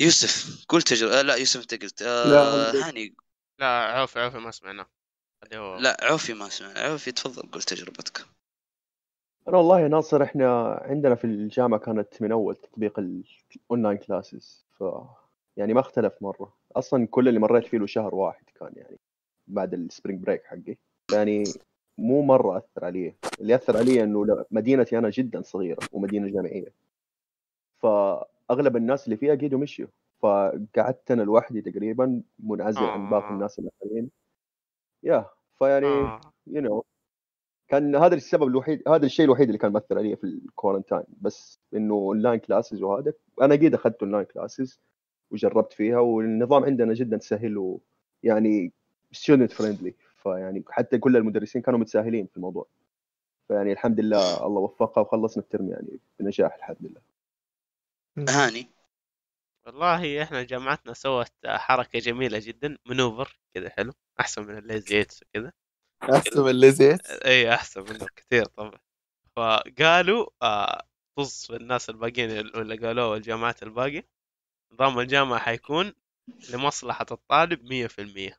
[0.00, 1.18] يوسف قول تجربة.
[1.18, 2.88] آه لا يوسف أنت قلت آه لا،.
[2.88, 3.16] هاني.
[3.58, 4.86] لا عوفي عوفي ما سمعنا.
[5.52, 8.26] لا عوفي ما سمع عوفي تفضل قول تجربتك.
[9.48, 14.66] أنا والله يا ناصر إحنا عندنا في الجامعة كانت من أول تطبيق ال online classes
[14.72, 14.84] ف
[15.56, 16.52] يعني ما اختلف مرة.
[16.76, 18.98] أصلا كل اللي مريت فيه له شهر واحد كان يعني
[19.46, 20.76] بعد ال spring break حقي.
[21.12, 21.44] يعني
[21.98, 23.14] مو مرة أثر علي.
[23.40, 26.72] اللي أثر علي إنه مدينتي أنا جدا صغيرة ومدينة جامعية.
[27.78, 29.88] فاغلب الناس اللي فيها قيدوا مشيوا.
[30.22, 33.30] فقعدت أنا لوحدي تقريبا منعزل عن باقي آه.
[33.32, 34.10] الناس الاخرين
[35.02, 35.26] يا
[35.58, 36.20] فيعني آه.
[36.46, 36.84] you know
[37.72, 41.60] كان هذا السبب الوحيد هذا الشيء الوحيد اللي كان مأثر علي في ال quarantine بس
[41.74, 44.80] إنه online classes وهذا أنا قيد أخذت online classes
[45.30, 47.78] وجربت فيها والنظام عندنا جدا سهل
[48.24, 48.72] ويعني
[49.12, 52.66] student friendly فيعني حتى كل المدرسين كانوا متساهلين في الموضوع.
[53.48, 57.00] فيعني الحمد لله الله وفقها وخلصنا الترم يعني بنجاح الحمد لله.
[58.28, 58.66] هاني.
[59.66, 65.52] والله إحنا جامعتنا سوت حركة جميلة جدا منوفر كذا حلو أحسن من الليزي ايتس وكذا.
[66.10, 68.78] أحسن من اللي زيت اي أحسن منه كثير طبعا.
[69.36, 70.82] فقالوا آه
[71.18, 74.02] طز في الناس الباقيين اللي قالوه الجامعات الباقي
[74.72, 75.94] نظام الجامعة حيكون
[76.50, 78.38] لمصلحة الطالب 100%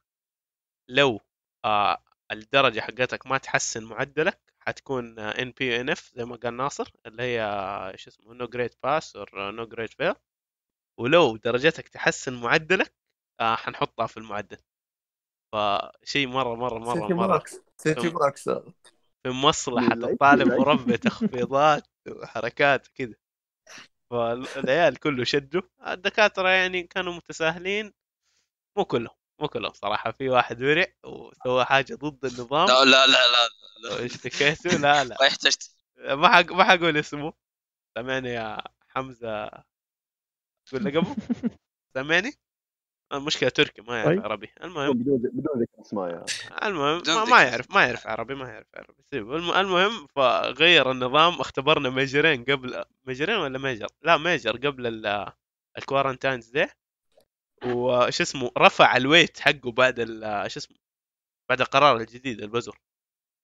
[0.90, 1.20] لو
[1.66, 7.24] آه الدرجة حقتك ما تحسن معدلك حتكون NP و NF زي ما قال ناصر اللي
[7.24, 10.16] هي آه، شو اسمه no grade pass or no grade fail
[11.00, 12.94] ولو درجتك تحسن معدلك
[13.40, 14.58] آه حنحطها في المعدل.
[15.54, 17.44] فشيء مرة مرة مرة سيتي مرة.
[17.78, 18.64] سيتي هذا.
[19.24, 20.60] في مصلحة بالله، الطالب.
[20.60, 23.14] وربة تخفيضات وحركات كذا.
[24.12, 25.62] فالعيال كله شدوا.
[25.88, 27.94] الدكاترة يعني كانوا متساهلين.
[28.78, 30.12] مو كلهم مو كلهم صراحة.
[30.12, 32.68] في واحد ورع وسوى حاجة ضد النظام.
[32.68, 33.50] لا لا لا لا,
[33.90, 34.02] لا.
[34.02, 35.18] واشتكيته لا لا.
[35.20, 35.54] ما يحتاج.
[35.98, 37.34] ما حق ما حقول اسمه.
[37.98, 39.46] سامعني يا حمزة.
[40.72, 41.16] قول لقبه
[41.96, 42.34] سامعني
[43.14, 44.24] المشكلة تركي ما يعرف طيب.
[44.24, 44.50] عربي.
[44.64, 44.94] المهم.
[44.94, 46.26] بدون بدون ذكر اسماء يا
[46.68, 47.44] المهم ما, ما.
[47.44, 49.04] يعرف ما يعرف عربي ما يعرف عربي.
[49.14, 55.32] الم- المهم فغير النظام اختبرنا ميجرين قبل ميجرين ولا ميجر لا ميجر قبل ال-
[55.78, 56.68] ال quarantines دي.
[57.66, 60.78] وش اسمه؟ رفع ال weight حقه بعد ال- شو اسمه؟
[61.50, 62.80] بعد القرار الجديد البزر.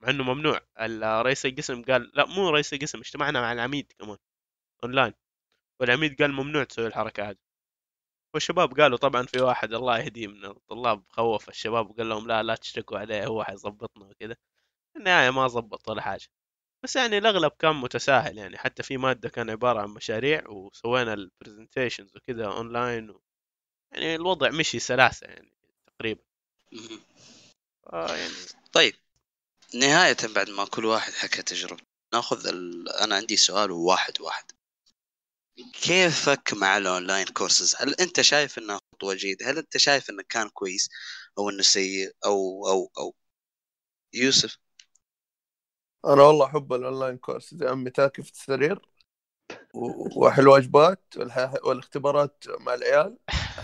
[0.01, 0.59] مع إنه ممنوع.
[1.21, 4.17] رئيس القسم قال لا مو رئيس القسم اجتمعنا مع العميد كمان
[4.83, 5.13] أونلاين.
[5.79, 7.48] والعميد قال ممنوع تسوي الحركة هذه.
[8.33, 12.55] والشباب قالوا طبعا في واحد الله يهديه من الطلاب خوف الشباب وقال لهم لا لا
[12.55, 14.35] تشتكوا عليه هو حيظبطنا وكذا
[14.93, 16.27] في النهاية ما ظبط ولا حاجة.
[16.83, 18.57] بس يعني الأغلب كان متساهل يعني.
[18.57, 23.21] حتى في مادة كان عبارة عن مشاريع وسوينا ال presentations وكذا اونلاين و...
[23.91, 25.53] يعني الوضع مشي سلاسة يعني
[25.87, 26.21] تقريبا.
[27.93, 28.33] آه يعني
[28.73, 28.93] طيب.
[29.75, 31.85] نهاية بعد ما كل واحد حكى تجربته.
[32.13, 32.89] ناخذ ال...
[32.89, 34.51] أنا عندي سؤال واحد واحد.
[35.81, 40.23] كيفك مع ال online courses؟ هل أنت شايف انها خطوة جيدة؟ هل أنت شايف إنه
[40.29, 40.89] كان كويس
[41.37, 43.15] أو إنه سيء أو أو أو؟
[44.13, 44.57] يوسف.
[46.05, 48.89] أنا والله أحب ال online course زي أمي تاكي في السرير
[50.15, 51.03] وأحل واجبات
[51.63, 53.17] والاختبارات مع العيال.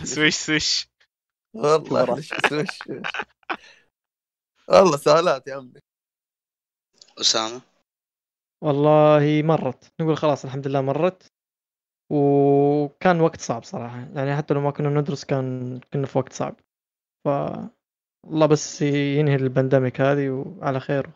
[0.04, 0.88] سويش سويش.
[1.54, 2.30] والله وش
[4.68, 5.80] والله سهالات يا عمي
[7.22, 7.62] أسامة.
[8.62, 9.92] والله مرت.
[10.02, 11.35] نقول خلاص الحمد لله مرت.
[12.10, 13.98] وكان وقت صعب صراحة.
[14.16, 16.56] يعني حتى لو ما كنا ندرس كان كنا في وقت صعب.
[17.26, 17.28] ف
[18.26, 21.10] الله بس ينهي البانديميك هذه وعلى خير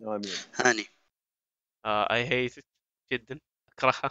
[0.00, 0.22] أمين.
[0.64, 0.84] هاني.
[1.86, 2.54] I hate
[3.12, 3.40] جدا.
[3.72, 4.10] أكرهها.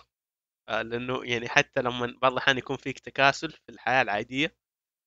[0.70, 4.56] آه، لأنه يعني حتى لما بعض الأحيان يكون فيك تكاسل في الحياة العادية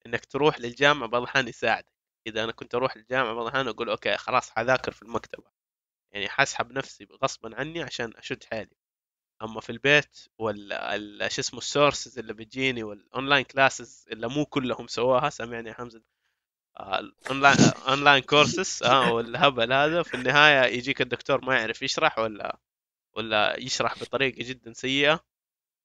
[0.07, 1.93] إنك تروح للجامعة بعض الأحيان يساعدك.
[2.27, 5.51] إذا أنا كنت أروح الجامعة بعض الأحيان أقول okay خلاص حذاكر في المكتبة.
[6.13, 8.71] يعني حسحب نفسي غصبا عني عشان أشد حالي
[9.43, 14.45] اما في البيت ولا شو اسمه ال sources اللي بتجيني وال online classes اللي مو
[14.47, 16.03] كلهم سواها سامعني يا حمزة.
[16.79, 17.57] آه، ال online
[17.89, 20.03] online courses آه والهبل هذا.
[20.03, 22.59] في النهاية يجيك الدكتور ما يعرف يشرح ولا
[23.17, 25.21] ولا يشرح بطريقة جدا سيئة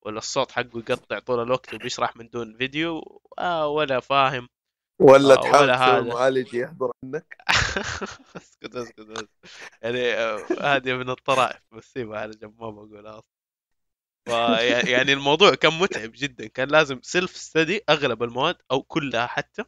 [0.02, 4.50] ولا الصوت حقه يقطع طول الوقت وبيشرح من دون فيديو آه ولا فاهم.
[5.02, 6.02] ولا آه، تحاول ولا تسوي هذا.
[6.14, 7.38] معالج يحضر عندك.
[8.38, 9.30] اسكت اسكت اسكت.
[9.82, 13.33] يعني آه، هذه من الطرائف بس سيبها على جنب ما بقولها أصلا.
[14.88, 16.48] يعني الموضوع كان متعب جدا.
[16.48, 19.64] كان لازم self study أغلب المواد أو كلها حتى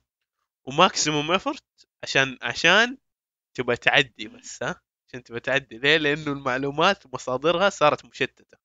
[0.68, 1.64] وماكسيموم ايفورت
[2.04, 2.98] عشان عشان
[3.58, 5.78] تبغى تعدي بس ها؟ عشان تبغى تعدي.
[5.78, 8.58] ليه؟ لأنه المعلومات مصادرها صارت مشتتة.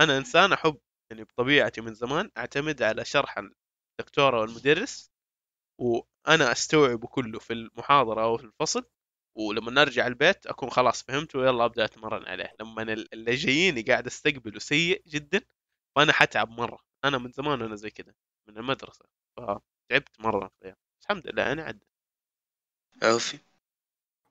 [0.00, 0.78] أنا إنسان أحب
[1.10, 3.38] يعني بطبيعتي من زمان أعتمد على شرح
[4.00, 5.10] الدكتور أو المدرس
[5.80, 8.84] وأنا أستوعبه كله في المحاضرة أو في الفصل.
[9.38, 12.52] ولما نرجع البيت أكون خلاص فهمت ويلا أبدأ أتمرن عليه.
[12.60, 15.40] لما اللي جاييني قاعد أستقبله سيء جدا
[15.96, 16.78] فأنا حتعب مرة.
[17.04, 18.14] أنا من زمان أنا زي كذا
[18.48, 19.04] من المدرسة
[19.36, 20.50] فتعبت مرة.
[20.60, 21.86] فيها الحمد لله أنا عدت.
[23.02, 23.38] عوفي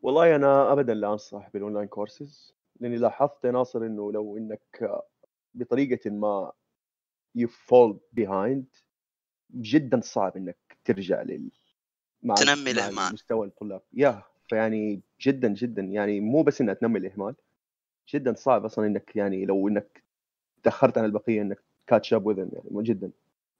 [0.01, 4.91] والله أنا ابدا لا أنصح بال online courses لأني لاحظت يا ناصر إنه لو إنك
[5.53, 6.51] بطريقة ما
[7.37, 8.63] you fall behind
[9.51, 11.51] جدا صعب إنك ترجع لل
[12.23, 13.13] مع تنمي مع الإهمال.
[13.13, 13.81] مستوى الطلاب.
[13.93, 17.35] يا فيعني جدا جدا يعني مو بس انها تنمي الإهمال
[18.13, 20.03] جدا صعب أصلا إنك يعني لو إنك
[20.63, 23.11] تأخرت عن البقية إنك catch up with them يعني جدا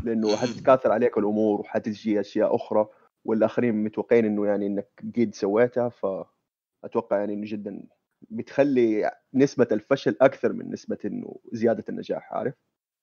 [0.04, 2.88] لأنه حتتكاثر عليك الأمور وحتجي أشياء أخرى
[3.26, 7.84] والآخرين متوقعين إنه يعني إنك قد سويتها فأتوقع يعني إنه جدا
[8.22, 12.54] بتخلي نسبة الفشل أكثر من نسبة إنه زيادة النجاح عارف؟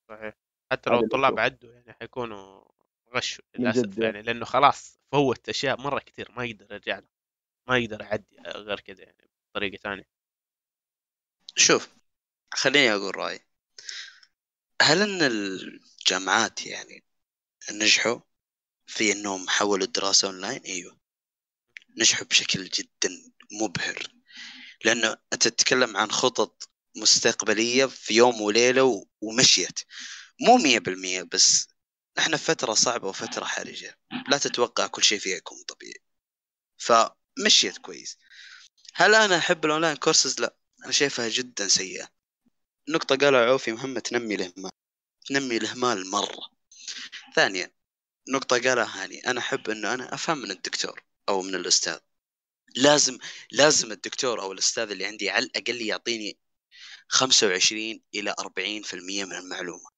[0.09, 0.35] صحيح
[0.73, 1.38] حتى لو الطلاب.
[1.38, 2.64] عدوا يعني حيكونوا
[3.14, 3.99] غشوا للأسف.
[3.99, 7.12] يعني لأنه خلاص فوت أشياء مرة كثير ما يقدر يرجع لها
[7.68, 10.09] ما يقدر يعدي غير كذا يعني بطريقة ثانية.
[11.57, 11.88] شوف
[12.55, 13.40] خليني أقول رأيي.
[14.83, 17.05] هل إن الجامعات يعني
[17.72, 18.20] نجحوا
[18.87, 21.01] في إنهم حولوا الدراسة أونلاين؟ إيوه.
[21.98, 24.03] نجحوا بشكل جدا مبهر.
[24.85, 29.81] لأنه أنت تتكلم عن خطط مستقبلية في يوم وليلة ومشيت.
[30.40, 31.68] مو مية بالمية بس
[32.18, 33.98] إحنا في فترة صعبة وفترة حرجة.
[34.29, 36.03] لا تتوقع كل شيء فيها يكون طبيعي.
[37.37, 38.18] فمشيت كويس.
[38.95, 42.09] هل أنا أحب ال online courses لا أنا شايفها جدا سيئة.
[42.88, 44.73] نقطة قالها عوفي مهمة تنمي الإهمال
[45.27, 46.51] تنمي الإهمال مرة.
[47.37, 47.75] ثانيا
[48.29, 49.27] نقطة قالها هاني.
[49.27, 51.99] أنا أحب أنه أنا أفهم من الدكتور أو من الأستاذ.
[52.77, 53.18] لازم
[53.51, 56.38] لازم الدكتور أو الأستاذ اللي عندي على الأقل يعطيني
[57.09, 59.91] 25 إلى 40% من المعلومة.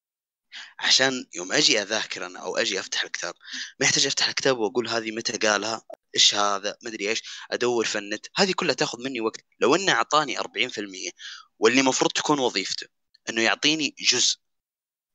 [0.79, 3.35] عشان يوم أجي أذاكر أنا أو أجي أفتح الكتاب
[3.81, 5.83] ما يحتاج أفتح الكتاب وأقول هذه متى قالها
[6.15, 8.27] إيش هذا مدري إيش أدور في النت.
[8.37, 9.41] هذه كلها تأخذ مني وقت.
[9.61, 11.11] لو إنه أعطاني 40%
[11.59, 12.87] واللي المفروض تكون وظيفته
[13.29, 14.37] إنه يعطيني جزء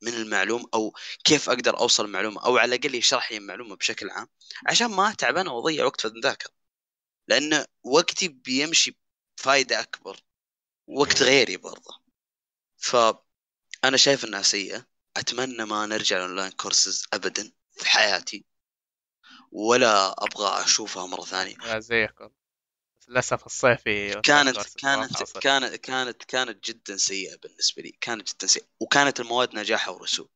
[0.02, 4.28] من المعلوم أو كيف أقدر أوصل المعلومة أو على الأقل يشرح لي المعلومة بشكل عام
[4.68, 6.52] عشان ما اتعب أنا وأضيع وقت في المذاكرة.
[7.28, 8.98] لأن وقتي بيمشي
[9.38, 10.20] بفائده أكبر
[10.88, 12.02] وقت غيري برضه.
[12.78, 14.86] فأنا شايف إنها سيئة.
[15.20, 18.46] أتمنى ما نرجع ال online courses ابدا في حياتي
[19.52, 21.80] ولا أبغى أشوفها مرة ثانية.
[21.80, 22.14] زيك
[23.08, 25.38] للأسف الصيفي كانت كانت.
[25.38, 27.98] كانت كانت كانت جدا سيئة بالنسبة لي.
[28.02, 30.30] كانت جدا سيئة وكانت المواد نجاحها ورسوب.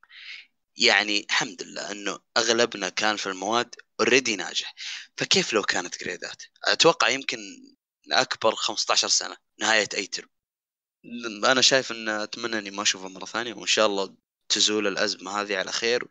[0.78, 4.76] يعني الحمد لله إنه أغلبنا كان في المواد already ناجح.
[5.18, 7.40] فكيف لو كانت grade ات أتوقع يمكن
[8.12, 10.30] أكبر 15 سنة نهاية أي ترم
[11.46, 14.16] أنا شايف إن أتمنى إني ما أشوفها مرة ثانية وإن شاء الله
[14.50, 16.08] تزول الأزمة هذه على خير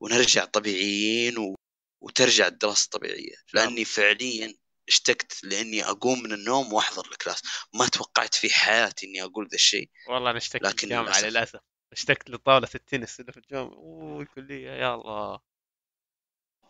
[0.00, 1.54] ونرجع طبيعيين و...
[2.00, 4.54] وترجع الدراسة طبيعيه لأني فعليا
[4.88, 7.42] اشتقت لأني أقوم من النوم وأحضر ال class.
[7.74, 9.90] ما توقعت في حياتي إني أقول ذا الشيء.
[10.08, 11.24] والله أنا اشتقت لكن للجامعة للأسف.
[11.24, 11.60] للأسف.
[11.92, 13.72] اشتقت لطاوله التنس اللي في الجامعة.
[13.72, 15.40] أوه الكليه يا الله.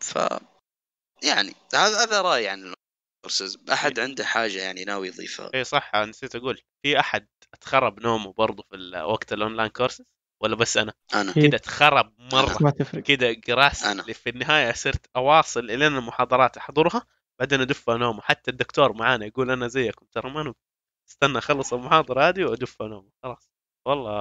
[0.01, 0.15] ف
[1.23, 2.73] يعني هذا هذا رأيي عن
[3.17, 8.33] الكورسز أحد عنده حاجة يعني ناوي يضيفها؟ اي صح نسيت أقول في أحد اتخرب نومه
[8.33, 10.05] برضه في وقت ال online courses
[10.41, 11.33] ولا بس أنا؟ أنا.
[11.37, 11.47] إيه.
[11.47, 12.57] كده اتخرب مرة.
[12.61, 13.03] ما تفرق.
[13.03, 14.01] كده قراص أنا.
[14.01, 17.01] اللي في النهاية صرت أواصل إلين المحاضرات أحضرها
[17.39, 20.53] بعدين أدف انوم حتى الدكتور معانا يقول أنا زيكم ترى ما نوم
[21.09, 23.49] استنى أخلص المحاضرة هذه وأدف انوم خلاص.
[23.85, 24.13] والله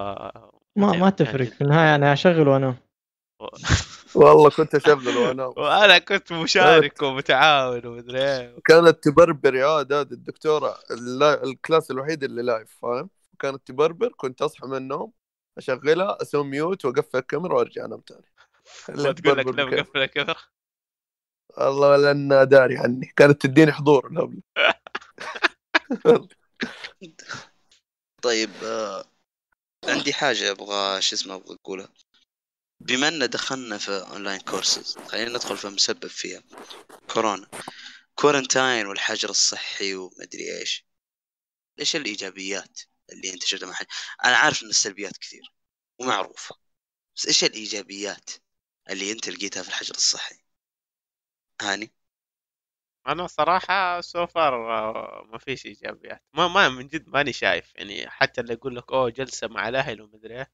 [0.76, 1.46] ما متعب ما يعني تفرق.
[1.46, 1.55] جداً.
[1.55, 2.76] في النهاية أنا أشغل وأنام.
[4.14, 8.57] والله كنت أشغل وأنا وأنا كنت مشارك ومتعاون ومدري إيه.
[8.64, 10.74] كانت تبربر يا هذه الدكتورة.
[11.44, 14.12] ال class الوحيد اللي live فاهم؟ كانت تبربر.
[14.16, 15.12] كنت أصحى من النوم.
[15.59, 18.25] اشغلها أسوي mute واقفل الكاميرا وارجع انام تاني.
[18.88, 19.64] ما تقول لك لا.
[19.64, 20.37] مقفل الكاميرا؟
[21.59, 23.12] والله لأن داري عني.
[23.16, 24.42] كانت تديني حضور الهبل
[28.23, 29.05] طيب آه،
[29.85, 31.88] عندي حاجة أبغى شو اسمه أبغى أقولها.
[32.81, 36.42] بما أن دخلنا في online courses خلينا ندخل في مسبب فيها.
[37.12, 37.49] كورونا.
[38.14, 40.87] quarantine والحجر الصحي ومدري إيش.
[41.81, 42.81] إيش الإيجابيات؟
[43.12, 43.87] اللي انت شفتها مع حد؟
[44.25, 45.53] أنا عارف ان السلبيات كثير
[46.01, 46.57] ومعروفة
[47.16, 48.31] بس إيش الإيجابيات
[48.90, 50.37] اللي أنت لقيتها في الحجر الصحي؟
[51.62, 51.92] هاني؟
[53.07, 54.52] أنا صراحة so far
[55.25, 56.23] ما فيش إيجابيات.
[56.33, 57.73] ما ما من جد ماني شايف.
[57.75, 60.53] يعني حتى اللي يقول لك أوه جلسة مع الأهل ومدري إيه.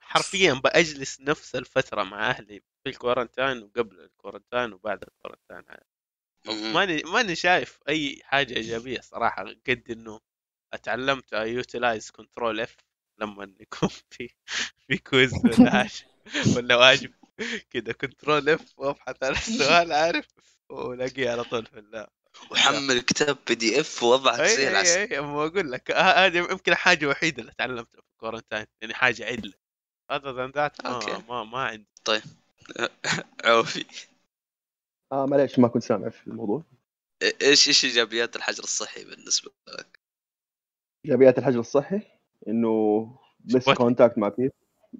[0.00, 5.64] حرفيا بأجلس نفس الفترة مع أهلي في ال quarantine وقبل ال quarantine وبعد ال quarantine.
[6.74, 9.42] ماني ماني شايف أي حاجة إيجابية صراحة.
[9.42, 10.20] قد إنه
[10.74, 12.76] اتعلمت utilize Control F
[13.18, 14.28] لما يكون في
[14.88, 15.90] في quiz ولا حاجة
[16.56, 17.12] ولا واجب.
[17.70, 20.26] كذا Control F وابحث عن السؤال عارف؟
[20.70, 22.08] ولاقيه على طول في ال lap.
[22.50, 25.90] وحمل كتاب PDF ووضعك اي زي العسل اي اي ما أقول لك.
[25.90, 25.94] ه-
[26.26, 29.52] هذه يمكن الحاجة الوحيدة اللي تعلمتها في ال quarantine يعني حاجة عدلة.
[30.10, 31.18] other than that ما.
[31.28, 31.86] ما ما عندي.
[33.44, 33.84] عوفي.
[35.12, 36.62] آه معليش ما كنت سامع في الموضوع.
[37.42, 40.00] إيش إيش إيجابيات الحجر الصحي بالنسبة لك؟
[41.04, 42.00] ايجابيات الحجر الصحي
[42.48, 43.06] إنه
[43.44, 43.74] less Chipotle.
[43.74, 44.54] contact مع بيت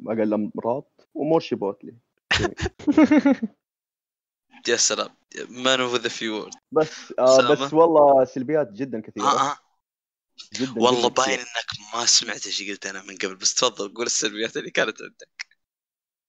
[0.07, 1.95] أقل امراض و more Chipotle
[4.69, 5.09] يا سلام.
[5.49, 7.67] man of the few words بس آه سلامة.
[7.67, 9.25] بس والله سلبيات جدا كثيرة.
[9.25, 9.57] آه آه.
[10.55, 11.39] جدا والله جداً باين.
[11.39, 15.47] إنك ما سمعت إيش قلت أنا من قبل بس تفضل قول السلبيات اللي كانت عندك.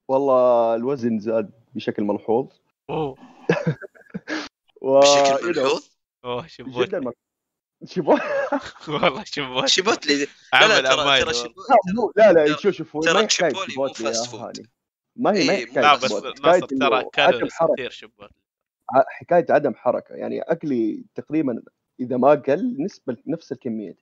[0.08, 2.48] والله الوزن زاد بشكل ملحوظ.
[2.90, 3.16] أوه.
[4.82, 5.88] و بشكل ملحوظ؟
[6.26, 7.14] أوه جدا شبوت ملحوظ.
[7.94, 8.20] شيبوت
[8.88, 11.54] والله شبوت Chipotle لا لا عمل ترى أمايل ترى والله.
[11.90, 13.02] شيبو- لا لا لا شوف شوف ما
[14.26, 14.42] فود.
[14.42, 14.70] هاني
[15.16, 16.12] ما هي ما هي إيه، لا بس
[16.80, 18.30] ترى كالوريز كثير شبوت
[18.94, 20.16] ع- حكاية عدم حركة.
[20.16, 21.62] يعني أكلي تقريبا
[22.00, 23.96] إذا ما قل نسبة نفس الكمية.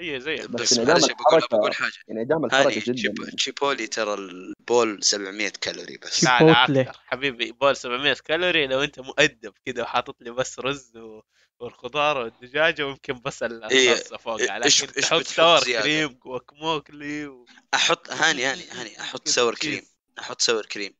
[0.00, 1.92] هي زي بس انعدام معلش بقول الحركة بقول حاجة.
[2.10, 6.24] انعدام الحركه جدا تشيب- تشيبولي ترى البول 700 كالوري بس.
[6.24, 11.20] لا لا حبيبي بول 700 كالوري لو أنت مؤدب كذا وحاطط لي بس رز و...
[11.60, 15.60] والخضار والدجاجه ويمكن بس إيه، فوق إيش- لكن إيش تحط sour?
[15.60, 17.46] cream وكموكلي و...
[17.74, 19.86] أحط هاني هاني هاني أحط sour cream
[20.18, 20.94] أحط sour cream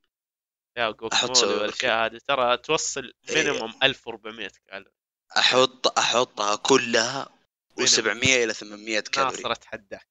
[0.77, 0.97] يا
[1.35, 3.45] sour والأشياء هذه ترى توصل إيه.
[3.45, 4.93] minimum 1400 كالوري.
[5.39, 7.29] أحط أحطها كلها
[7.77, 7.89] بينما.
[7.89, 9.37] و700 إلى 800 كالوري.
[9.37, 10.09] ناصر أتحداك.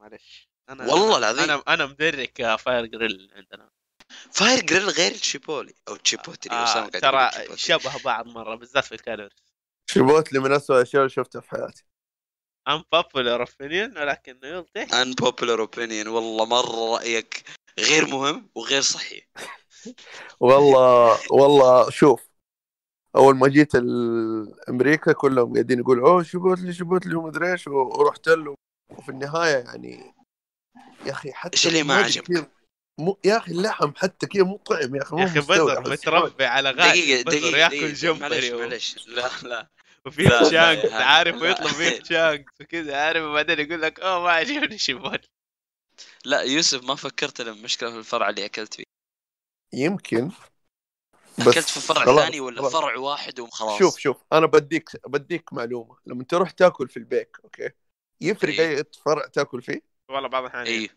[0.00, 0.48] معلش.
[0.68, 1.44] أنا والله العظيم.
[1.44, 3.70] أنا أنا مدرك Fire Grill عندنا.
[4.32, 7.56] Fire Grill غير ال Chipotle أو Chipotle آه ترى.
[7.56, 9.51] شبه بعض مرة بالذات في ال calories.
[9.94, 11.84] شبوت لي من اسوء الاشياء اللي شفتها في حياتي.
[12.68, 16.06] Unpopular opinion ولكن يلطي unpopular opinion.
[16.06, 17.44] والله مرة رأيك
[17.78, 19.24] غير مهم وغير صحيح.
[20.40, 22.20] والله والله شوف
[23.16, 23.74] أول ما جيت
[24.68, 28.54] أمريكا كلهم قاعدين يقولوا أوه شبوت لي شبوت لي ومدري إيش ورحت له.
[28.90, 30.14] وفي النهاية يعني
[31.06, 32.50] يا أخي حتى إيش اللي ما عجبك؟
[33.00, 36.70] مو يا أخي اللحم حتى كذا مو طعم يا أخي يا أخي بدر متربي على
[36.70, 38.14] غاز دقيقة دقيقة ياكل دقيقة.
[38.14, 39.08] معلش جمبري و- معلش.
[39.08, 39.68] لا لا.
[40.06, 41.42] وفي لا، لا، لا، عارف لا.
[41.42, 43.22] ويطلب فيك شانك وكذا عارف.
[43.22, 45.20] وبعدين يقول لك أوه ما عجبني شبوت
[46.24, 48.84] لا يوسف ما فكرت لما مشكله في الفرع اللي أكلت فيه.
[49.72, 50.30] يمكن.
[51.40, 52.72] أكلت في فرع خلاص، ثاني ولا خلاص.
[52.72, 55.96] فرع واحد وخلاص شوف شوف أنا بديك بديك معلومة.
[56.06, 57.70] لما تروح تاكل في البيك أوكي؟
[58.20, 58.78] يفرق إيه.
[58.78, 60.90] أي فرع تاكل فيه؟ والله بعض الأحيان اي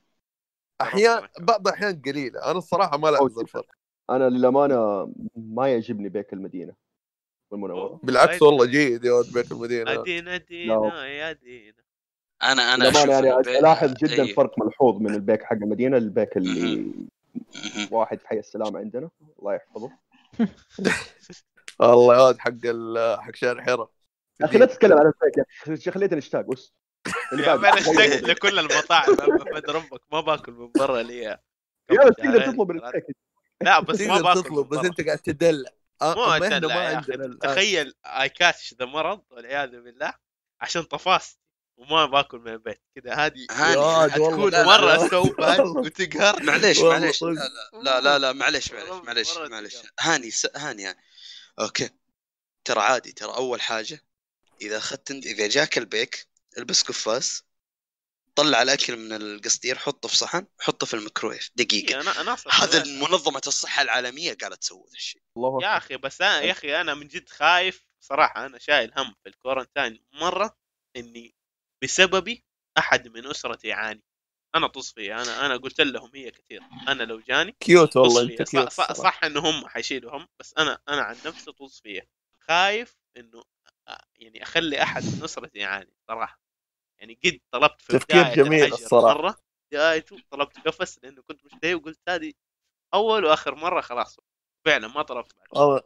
[0.82, 2.51] احيان بعض الأحيان قليلة.
[2.51, 3.68] أنا الصراحة ما لاحظ الفرق.
[4.10, 6.85] أنا للأمانة ما يعجبني بيك المدينة.
[7.64, 9.91] والمنوره بالعكس والله جيد يا ولد بيك المدينة.
[10.01, 11.74] أدينا أدينا يا دينا
[12.43, 14.34] أنا أنا أشوف يعني ألاحظ جدا أي.
[14.34, 16.76] فرق ملحوظ من البيك حق المدينة للبيك اللي
[17.36, 17.88] مهم.
[17.91, 19.10] واحد في حي السلام عندنا.
[19.39, 19.91] الله يحفظه.
[21.80, 23.91] والله يا ولد حق ال- حق شارع حيرة.
[24.41, 25.91] يا أخي لا تتكلم عن البيك يا أخي.
[25.91, 26.74] خليتني اشتاق بس.
[27.34, 27.60] يا بعد.
[27.60, 29.16] man اشتقت لكل المطاعم.
[29.56, 30.01] فد ربك.
[30.12, 31.18] ما باكل من برا لي.
[31.20, 31.39] يا
[31.89, 33.06] بس تقدر تطلب من البيك.
[33.62, 34.86] لا بس ما تقدر باكل تطلب بس.
[34.86, 35.72] أنت قاعد تدلع.
[36.02, 36.96] مو إحنا أدلع ما.
[36.96, 37.39] عندنا الآن.
[37.39, 40.14] تخيل اي كاتش ذا مرض والعياذ بالله
[40.62, 41.39] عشان طفاست
[41.78, 43.46] وما باكل من البيت كذا هذه
[44.08, 45.62] تكون مرة والله.
[45.62, 47.22] وتقهر معليش معليش.
[47.24, 49.76] لا لا لا معليش معليش معليش معليش.
[50.00, 50.48] هاني س...
[50.56, 51.00] هاني يعني.
[51.60, 51.89] أوكي
[52.66, 54.04] ترى عادي ترى أول حاجة
[54.62, 56.28] إذا أخذت إذا جاك البيك
[56.58, 57.43] البس قفاز
[58.36, 61.52] طلع الأكل من القصدير حطه في صحن حطه في الميكرويف.
[61.56, 61.90] دقيقة.
[61.90, 62.84] إيه، أنا أنا أصلاً هذا.
[62.84, 65.22] منظمه الصحة العالمية قالت تسوي ذا الشيء.
[65.38, 65.78] الله يا.
[65.78, 68.46] أخي بس أنا يا أخي أنا من جد خايف صراحة.
[68.46, 70.58] أنا شايل هم في ال quarantine مرة
[70.96, 71.36] إني
[71.84, 72.46] بسببي
[72.78, 74.04] أحد من أسرتي يعاني.
[74.56, 75.24] أنا طز فيها.
[75.24, 76.62] أنا أنا قلت لهم هي كثير.
[76.88, 78.94] أنا لو جاني cute والله أنت cute صح, صح.
[78.94, 82.06] صح إنه هم حيشيلوا هم بس أنا أنا عن نفسي طز فيها.
[82.48, 83.44] خايف إنه
[84.16, 86.45] يعني أخلي أحد من أسرتي يعاني صراحة.
[87.00, 89.18] يعني قد طلبت في تفكير جميل الحجر الصراحة.
[89.18, 89.38] مرة.
[89.74, 92.34] جايته طلبت قفص لأنه كنت مشتهي وقلت هذه
[92.93, 94.18] أول وآخر مرة خلاص.
[94.66, 95.82] فعلا ما طلبت بعد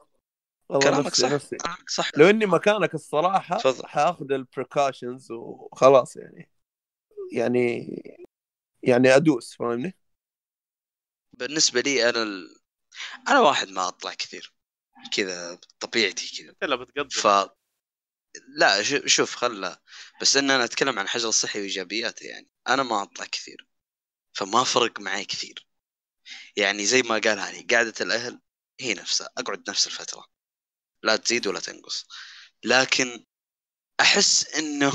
[0.83, 1.31] كلامك نفسي صح.
[1.31, 1.57] نفسي.
[1.57, 2.11] كلامك صح.
[2.17, 3.87] لو إني مكانك الصراحة تفضل.
[3.87, 6.51] حاخذ البريكاشنز وخلاص يعني.
[7.31, 7.87] يعني
[8.83, 9.95] يعني أدوس فاهمني؟
[11.33, 12.55] بالنسبة لي أنا ال...
[13.27, 14.53] أنا واحد ما أطلع كثير.
[15.13, 16.49] كذا طبيعتي كذا.
[16.49, 17.27] انت اللي بتقضي ف
[18.47, 19.81] لا شوف خلا.
[20.21, 23.67] بس إن أنا أتكلم عن الحجر الصحي وايجابياته يعني أنا ما أطلع كثير.
[24.33, 25.67] فما فرق معي كثير.
[26.55, 28.41] يعني زي ما قال هاني قعدة الأهل
[28.79, 29.29] هي نفسها.
[29.37, 30.27] أقعد نفس الفترة.
[31.03, 32.07] لا تزيد ولا تنقص.
[32.63, 33.25] لكن
[33.99, 34.91] أحس إنه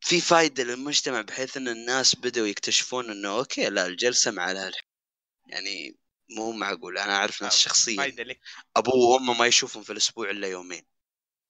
[0.00, 4.74] في فايدة للمجتمع بحيث إن الناس بدأوا يكتشفون إنه أوكي لا الجلسة مع الأهل
[5.46, 5.98] يعني
[6.30, 6.98] مو معقول.
[6.98, 8.40] أنا أعرف ناس شخصيا فايدة لك.
[8.76, 10.86] ابوه وامه ما يشوفهم في الأسبوع إلا يومين.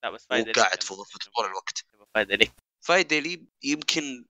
[0.04, 1.84] لا بس فايدة وقاعد في غرفته طول الوقت.
[2.14, 2.52] فايدة لك
[2.84, 4.24] فايدة لي يمكن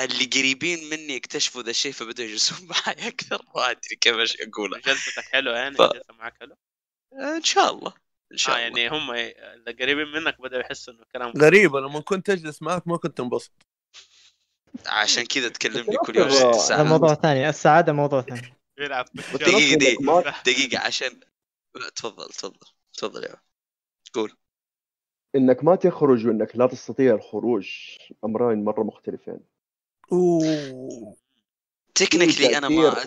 [0.00, 3.42] اللي قريبين مني اكتشفوا ذا الشيء فبدأوا يجلسون معي أكثر.
[3.56, 6.56] ما أدري كيف إيش أقولها جلستك حلوة يعني؟ ف- الجلسه معك حلوة
[7.12, 7.92] آه، إن شاء الله.
[8.32, 8.80] إن شاء آه الله.
[8.80, 12.96] يعني هم اللي قريبين منك بدأوا يحسوا إنه كلام غريبه لما كنت أجلس معك ما
[12.96, 13.52] كنت تنبسط
[14.86, 17.48] عشان كذا تكلمني كل يوم ست هذا ساعات موضوع ثاني.
[17.48, 18.54] السعادة موضوع ثاني.
[18.78, 19.04] يلعب.
[19.14, 21.20] دقيقة دقيقة ما- دقيقة عشان
[21.74, 23.36] لا، تفضل تفضل تفضل يا
[24.14, 24.32] قول.
[25.36, 27.70] إنك ما تخرج وإنك لا تستطيع الخروج
[28.24, 29.40] أمرين مرة مختلفين.
[30.12, 31.16] أوه.
[31.94, 33.04] technically أنا ما.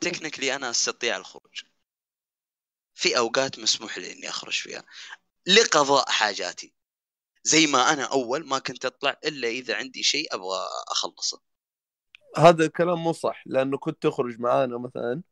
[0.00, 1.62] technically أنا أستطيع الخروج.
[2.94, 4.84] في أوقات مسموح لي إني أخرج فيها.
[5.46, 6.72] لقضاء حاجاتي.
[7.42, 11.40] زي ما أنا أول ما كنت أطلع إلا إذا عندي شيء أبغى أخلصه.
[12.36, 13.42] هذا الكلام مو صح.
[13.46, 15.22] لأنه كنت تخرج معانا مثلا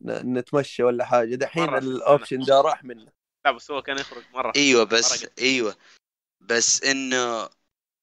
[0.00, 1.34] ن- نتمشى ولا حاجة.
[1.34, 1.74] دحين.
[1.74, 5.40] الاوبشن ده راح منه لا بس هو كان يخرج مرة إيوه بس فرقت.
[5.40, 5.76] إيوه.
[6.40, 7.50] بس إنه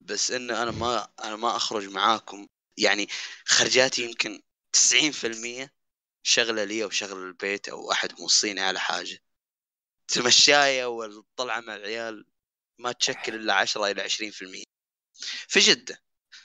[0.02, 2.48] بس إنه أنا ما أنا ما أخرج معاكم.
[2.78, 3.08] يعني
[3.46, 4.42] خرجاتي يمكن
[4.74, 5.74] 90%
[6.24, 9.20] شغلة لي أو شغلة البيت أو أحد موصيني على حاجة.
[10.08, 12.26] تمشاية والطلعة مع العيال
[12.80, 14.64] ما تشكل إلا 10 إلى 20%
[15.48, 16.04] في جدة.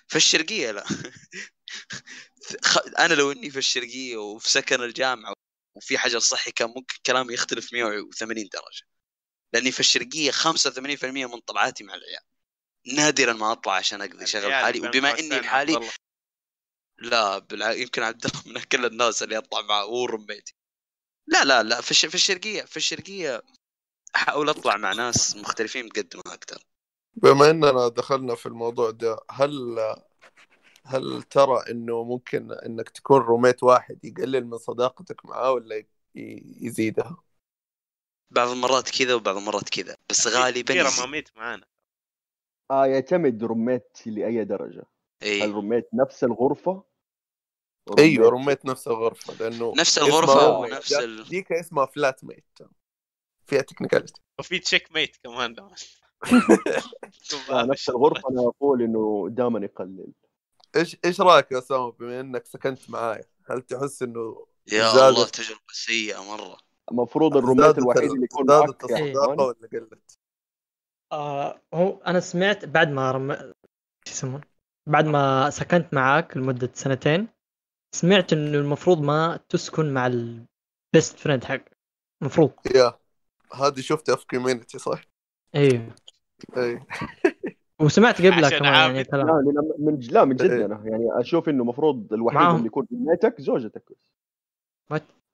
[0.09, 0.85] في الشرقية لا.
[2.99, 5.34] أنا لو إني في الشرقية وفي سكن الجامعة
[5.75, 8.87] وفي حجر صحي كان ممكن كلامي يختلف 180 درجة.
[9.53, 12.23] لأني في الشرقية 85% من طلعاتي مع العيال.
[12.97, 14.89] نادرا ما أطلع عشان أقضي شغل حالي.
[14.89, 15.91] وبما إني لحالي.
[16.99, 17.73] لا بالع...
[17.73, 20.55] يمكن عبد الله من كل الناس اللي اطلع معه هو رميتي
[21.27, 22.07] لا لا لا في, الش...
[22.07, 23.43] في الشرقية في الشرقية
[24.17, 26.63] أحاول أطلع مع ناس مختلفين بقد ما أقدر
[27.15, 29.79] بما إننا دخلنا في الموضوع ده هل
[30.87, 37.17] هل ترى إنه ممكن إنك تكون روميت واحد يقلل من صداقتك معاه ولا يزيدها؟
[38.31, 41.01] بعض المرات كذا وبعض المرات كذا بس غالبا يزيد.
[41.01, 41.67] رماميت معانا
[42.71, 44.83] آه يعتمد روميت لأي درجة
[45.23, 46.85] هل اي روميت نفس الغرفة
[47.99, 50.61] أيوه roommate نفس الغرفة لأنه نفس الغرفة roommate.
[50.61, 51.29] ونفس ال...
[51.29, 52.59] ديك اسمها flatmate
[53.47, 55.57] فيها technicality وفي checkmate كمان
[57.51, 60.13] آه نفس الغرفة أنا أقول إنه دائما يقلل
[60.77, 65.09] إيش إيش رأيك يا أسامة بما إنك سكنت معايا هل تحس إنه يا.
[65.09, 66.57] الله تجربه سيئة مرة.
[66.91, 70.19] المفروض ال roommate ذات الوحيد ال- اللي يكون ذات يا الصداقه عثمان ولا قلت؟
[71.13, 73.33] آه هو أنا سمعت بعد ما رم...
[74.07, 74.45] شو يسمونه
[74.89, 77.29] بعد ما سكنت معاك لمدة سنتين
[77.95, 81.77] سمعت إنه المفروض ما تسكن مع ال best friend حقك
[82.23, 82.51] المفروض.
[82.75, 82.99] يا
[83.55, 85.05] هذه شفتها في Community صح؟
[85.55, 85.95] أيوه
[86.57, 86.79] اي
[87.85, 89.05] وسمعت قبلها عشان كمان يعني.
[89.05, 89.35] كلام لا
[89.79, 90.51] من من لا من جد.
[90.51, 90.83] أنا.
[90.85, 92.57] يعني أشوف إنه المفروض الوحيد معاهم.
[92.57, 93.83] اللي يكون roommate ك زوجتك؟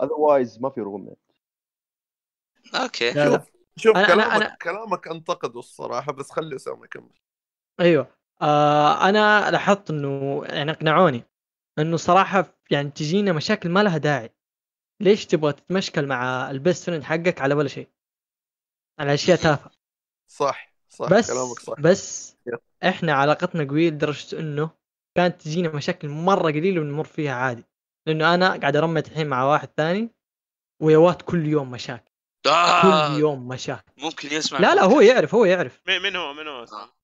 [0.02, 1.18] otherwise ما في roommate
[2.74, 3.10] أوكي.
[3.12, 3.42] لا لا.
[3.76, 7.10] شوف أنا- أنا- كلامك أنا- كلامك أنتقده الصراحة بس خلي اسامه يكمل.
[7.80, 8.06] أيوه.
[8.42, 11.22] آه أنا لاحظت إنه يعني اقنعوني
[11.78, 14.30] إنه صراحة يعني تجينا مشاكل ما لها داعي.
[15.00, 17.88] ليش تبغى تتمشكل مع ال best friend حقك على ولا شيء؟
[18.98, 19.70] على أشياء تافهة.
[20.28, 20.69] صح.
[20.90, 21.80] صح بس كلامك صح.
[21.80, 22.36] بس.
[22.84, 24.70] إحنا علاقتنا قوية لدرجة إنه
[25.16, 27.64] كانت تجينا مشاكل مرة قليل ونمر فيها عادي.
[28.06, 30.10] لأنه أنا قاعد أ roommate الحين مع واحد ثاني
[30.82, 32.10] ويوات كل يوم مشاكل.
[32.46, 32.82] آه.
[32.82, 33.92] كل يوم مشاكل.
[33.96, 35.80] ممكن يسمع لا لا هو يعرف هو يعرف.
[35.86, 37.00] مين مين هو مين هو؟ آه.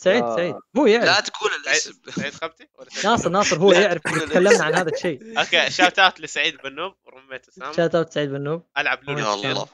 [0.00, 0.36] سعيد آه.
[0.36, 0.54] سعيد.
[0.76, 1.04] هو يعرف.
[1.04, 2.00] لا تقول سعيد الاسم.
[2.20, 2.68] سعيد خبتي؟
[3.04, 5.22] ناصر ناصر هو يعرف تكلمنا عن هذا الشيء.
[5.40, 7.72] أوكي shout out لسعيد بنوب و roommate أسامة.
[7.72, 8.62] shout out سعيد بنوب.
[8.78, 9.52] ألعب لولو يا.
[9.52, 9.68] الله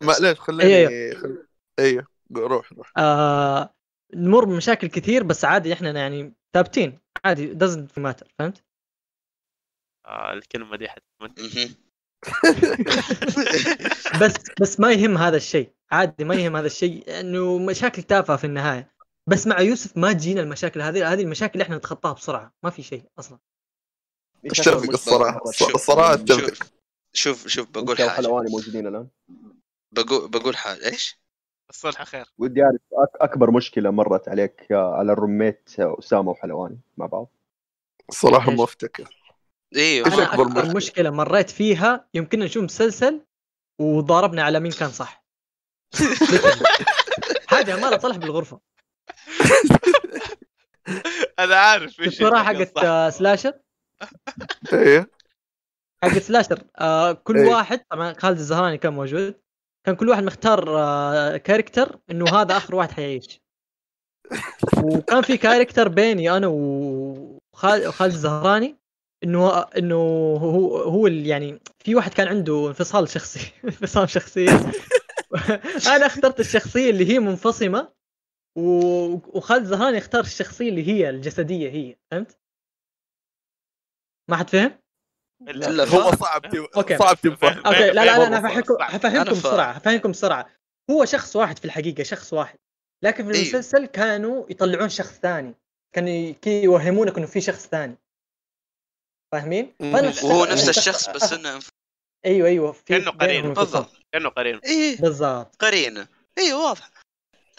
[0.00, 1.20] معليش خليني أيوه.
[1.20, 1.46] خل...
[1.78, 2.13] أيوه.
[2.36, 2.92] روح روح.
[2.98, 3.74] آه
[4.14, 6.98] نمر بمشاكل كثير بس عادي إحنا يعني ثابتين.
[7.24, 8.64] عادي doesn't matter فهمت؟
[10.06, 11.74] آه الكلمة دي حتموت مهم.
[14.22, 15.74] بس بس ما يهم هذا الشيء.
[15.92, 18.94] عادي ما يهم هذا الشيء إنه مشاكل تافهة في النهاية.
[19.26, 22.54] بس مع يوسف ما تجينا المشاكل هذه هذه المشاكل اللي إحنا نتخطاها بسرعة.
[22.62, 23.38] ما في شيء أصلا.
[24.46, 25.40] اتفق الصراحه
[25.74, 26.24] الصراحه
[27.12, 28.08] شوف شوف بقول حاجة.
[28.08, 29.08] حلواني موجودين الآن.
[29.92, 30.84] بقول بقول حاجة.
[30.86, 31.23] إيش؟
[31.70, 32.26] الصلح خير.
[32.38, 37.30] ودي أعرف أك- أكبر مشكلة مرت عليك على الروميت أسامة وحلواني مع بعض.
[38.08, 39.20] الصراحه؟ ما أفتكر.
[39.76, 43.24] أيوه أكبر اكبر مشكلة؟ مشكلة مريت فيها يمكن نشوف مسلسل
[43.80, 45.24] وضاربنا على مين كان صح.
[47.48, 48.60] حاجة ما طلع بالغرفة.
[51.38, 52.78] أنا عارف إيش الصراحه حقت.
[52.78, 53.52] آه، Slasher؟
[54.72, 55.10] إيه.
[56.02, 56.64] حق Slasher.
[56.78, 57.48] آه كل إيه.
[57.48, 59.43] واحد طبعا خالد الزهراني كان موجود.
[59.84, 63.40] كان كل واحد مختار آه character إنه هذا آخر واحد حيعيش
[64.84, 68.76] وكان في character بيني أنا وخالد الزهراني
[69.24, 69.96] إنه إنه
[70.36, 74.50] هو هو يعني في واحد كان عنده انفصال شخصي انفصام شخصية
[75.94, 77.92] أنا اخترت الشخصية اللي هي منفصمة
[78.56, 82.38] وخالد الزهراني اختار الشخصية اللي هي الجسدية هي فهمت؟
[84.28, 84.83] ما حد فهم؟
[85.42, 86.10] إلا هو.
[86.16, 86.98] صعب أوكي.
[86.98, 88.40] صعب تنفهم أوكي لا لا لا أنا
[88.98, 89.24] فاهم.
[89.24, 90.50] بسرعة حفهمكم بسرعة.
[90.90, 92.58] هو شخص واحد في الحقيقة شخص واحد.
[93.04, 93.42] لكن في إيه.
[93.42, 95.54] المسلسل كانوا يطلعون شخص ثاني.
[95.94, 97.96] كانوا يوهمونك إنه في شخص ثاني.
[99.32, 101.60] فاهمين؟ وهو نفس الشخص بس إنه
[102.26, 103.52] أيوه أيوه في كأنه قرين.
[103.52, 103.90] بالضبط.
[104.12, 105.00] كأنه قرين إيه.
[105.00, 105.56] بالضبط.
[105.56, 106.08] قرينة.
[106.38, 106.90] أيوه واضح.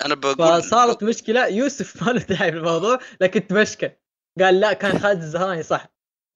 [0.05, 1.47] أنا بقول فصارت مشكلة.
[1.47, 3.91] يوسف ما له داعي في الموضوع لكن تمشكل.
[4.39, 5.87] قال لا كان خالد الزهراني صح.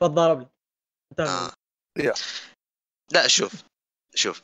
[0.01, 0.58] فضرب لي انتهى
[1.19, 1.51] آه.
[3.11, 3.53] لا شوف
[4.15, 4.41] شوف.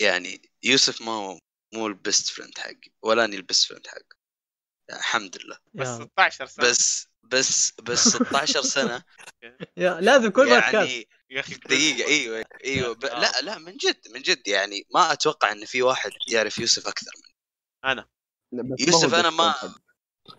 [0.00, 1.38] يعني يوسف ما هو
[1.74, 4.16] مو ال best friend حقي ولا أني ال best friend حقه.
[4.90, 5.58] الحمد لله.
[5.74, 6.64] بس يا- 16 سنة.
[6.70, 9.02] بس بس بس 16 سنة.
[9.76, 12.94] يا لازم كل يعني يا أخي دقيقة أيوه أيوه.
[12.94, 13.04] ب...
[13.04, 13.20] آه.
[13.20, 14.48] لا لا من جد من جد.
[14.48, 17.34] يعني ما أتوقع إن في واحد يعرف يوسف أكثر مني.
[18.72, 19.54] هو يوسف أنا ما.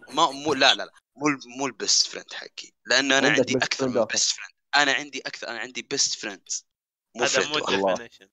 [0.10, 0.92] ما مو لا لا لا.
[1.16, 2.72] مو ال- مو ال best friend حقي.
[2.86, 4.06] لأنه أنا عندي best أكثر friend من.
[4.06, 6.66] best friend أنا عندي أكثر أنا عندي best friends
[7.16, 8.28] مو هذا مو definition.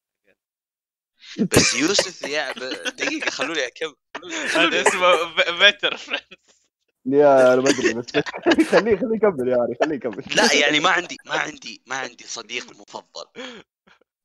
[1.38, 2.58] بس يوسف يا ب...
[2.96, 3.94] دقيقة خلوني أكمل.
[4.50, 6.26] هذا اسمه better friends
[7.06, 8.06] يا أنا ما أدري بس
[8.70, 10.24] خليه خليه يكمل يعني خليه يكمل.
[10.36, 13.24] لا يعني ما عندي ما عندي ما عندي صديق مفضل.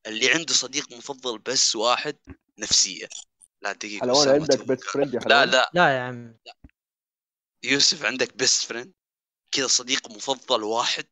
[0.07, 2.17] اللي عنده صديق مفضل بس واحد
[2.57, 3.07] نفسية.
[3.61, 5.71] لا دقيقة حلوان عندك best friend يا لا حلوان؟ لا.
[5.73, 6.37] لا يا عم
[7.63, 8.93] يوسف عندك best friend
[9.51, 11.07] كذا صديق مفضل واحد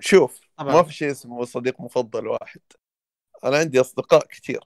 [0.00, 0.74] شوف طبعاً.
[0.74, 2.60] ما في شيء اسمه صديق مفضل واحد
[3.44, 4.60] أنا عندي أصدقاء كثير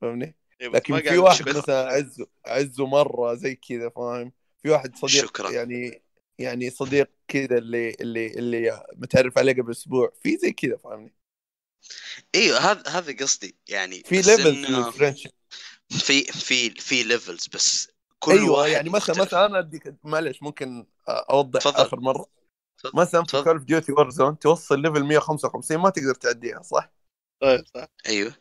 [0.00, 4.32] فاهمني لكن في واحد مثلا أعزه أعزه مرة زي كذا فاهم
[4.62, 5.50] في واحد صديق شكراً.
[5.50, 6.02] يعني
[6.38, 11.14] يعني صديق كذا اللي اللي اللي متعرف عليه قبل أسبوع في زي كذا فاهمني
[12.34, 15.30] أيوه هذا هذا قصدي يعني في لل friendship
[15.88, 19.20] في في في levels بس كل أيوه واحد يعني مثلا.
[19.20, 21.76] مثلا أنا أديك معلش ممكن أوضح تفضل.
[21.76, 22.43] آخر مرة تفضل.
[22.94, 23.42] مثلا في.
[23.42, 26.92] Call of Duty Warzone توصل level 155 ما تقدر تعديها صح؟
[27.42, 27.86] طيب صح.
[28.06, 28.34] أيوه.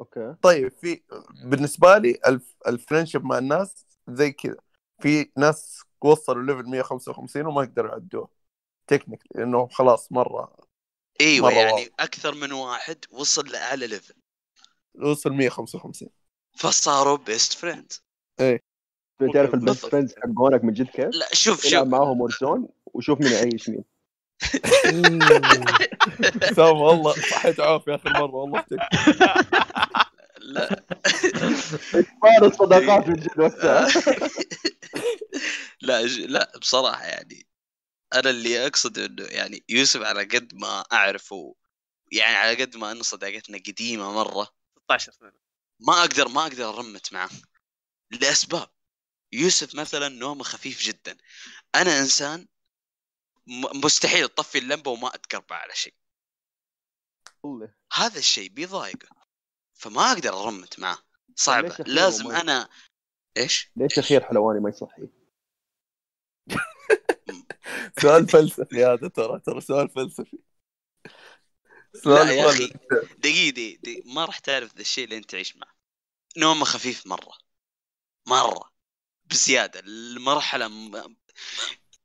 [0.00, 0.34] أوكي.
[0.42, 1.02] طيب في
[1.44, 2.54] بالنسبة لي الف...
[2.66, 4.56] ال friendship مع الناس زي كذا.
[5.02, 8.28] في ناس وصلوا level 155 وما يقدروا يعدوه.
[8.86, 10.56] تكنيك لأنه خلاص مرة
[11.20, 11.90] أيوه مرة يعني wow.
[12.00, 14.14] أكثر من واحد وصل لأعلى ليفل
[15.02, 16.08] وصل 155
[16.56, 17.92] فصاروا best friend
[19.34, 19.86] تعرف ال best.
[19.86, 21.88] friends حقونك من جد كيف؟ لا شوف شوف.
[21.88, 23.84] معاهم Warzone وشوف مين يعيش مين.
[26.56, 28.64] سام والله صحيت عافيه اخر مرة والله
[30.38, 30.84] لا.
[32.22, 33.28] ما الصداقات من جد
[35.80, 37.46] لا لا بصراحة يعني
[38.14, 41.54] أنا اللي أقصد إنه يعني يوسف على قد ما أعرفه
[42.12, 44.48] يعني على قد ما انه صداقتنا قديمة مرة
[44.84, 45.32] 16 سنة.
[45.80, 47.30] ما أقدر ما أقدر أرمت معه
[48.10, 48.68] لأسباب.
[49.32, 51.16] يوسف مثلا نومه خفيف جدا.
[51.74, 52.46] أنا إنسان
[53.84, 55.94] مستحيل اطفي اللمبة وما اتقربع على شيء.
[57.92, 59.08] هذا الشيء بيضايقه
[59.74, 60.98] فما أقدر أرمت معه
[61.36, 62.68] صعبه لازم؟ أنا
[63.36, 65.08] إيش؟ ليش أخير حلواني ما يصحي؟
[68.02, 70.38] سؤال فلسفي هذا ترى ترى سؤال فلسفي
[71.94, 74.12] لا سؤال يا مرة- أخي دقيقة دقيقة دقيقة.
[74.14, 75.74] ما راح تعرف ذا الشيء اللي أنت تعيش معه
[76.36, 77.38] نومه خفيف مرة
[78.26, 78.72] مرة
[79.24, 81.16] بزيادة المرحلة م...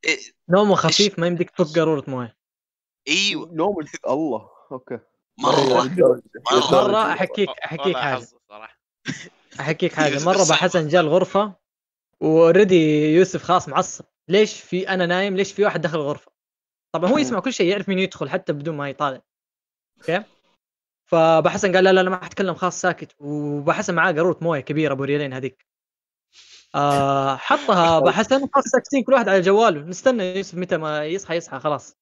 [0.06, 0.18] إيه،
[0.50, 2.38] نومه خفيف ما يمديك تفك قارورة موية.
[3.08, 3.50] إيوه.
[3.54, 3.76] نوم
[4.08, 4.50] الله.
[4.72, 5.00] أوكي.
[5.40, 5.84] مرة.
[5.84, 6.22] مرة.
[6.72, 7.12] مرة.
[7.12, 7.98] احكيك أحكيك
[8.50, 8.80] صراحة.
[9.60, 10.58] أحكيك مرة الصعب.
[10.58, 11.54] بحسن جاء الغرفة
[12.20, 14.06] و already يوسف خلاص معصب.
[14.28, 16.32] ليش في أنا نايم؟ ليش في واحد دخل الغرفة؟
[16.92, 19.22] طبعا هو يسمع كل شيء يعرف مين يدخل حتى بدون ما يطالع.
[19.98, 20.24] أوكي؟
[21.06, 23.16] فبحسن قال لا لا لا ما حتكلم خلاص ساكت.
[23.20, 25.66] وبحسن معاه قارورة موية كبيرة أبو ريالين هذيك.
[26.76, 29.82] آه حطها بحسن خلاص ساكتين كل واحد على جواله.
[29.82, 31.96] نستنى يوسف متى ما يصحى يصحى خلاص.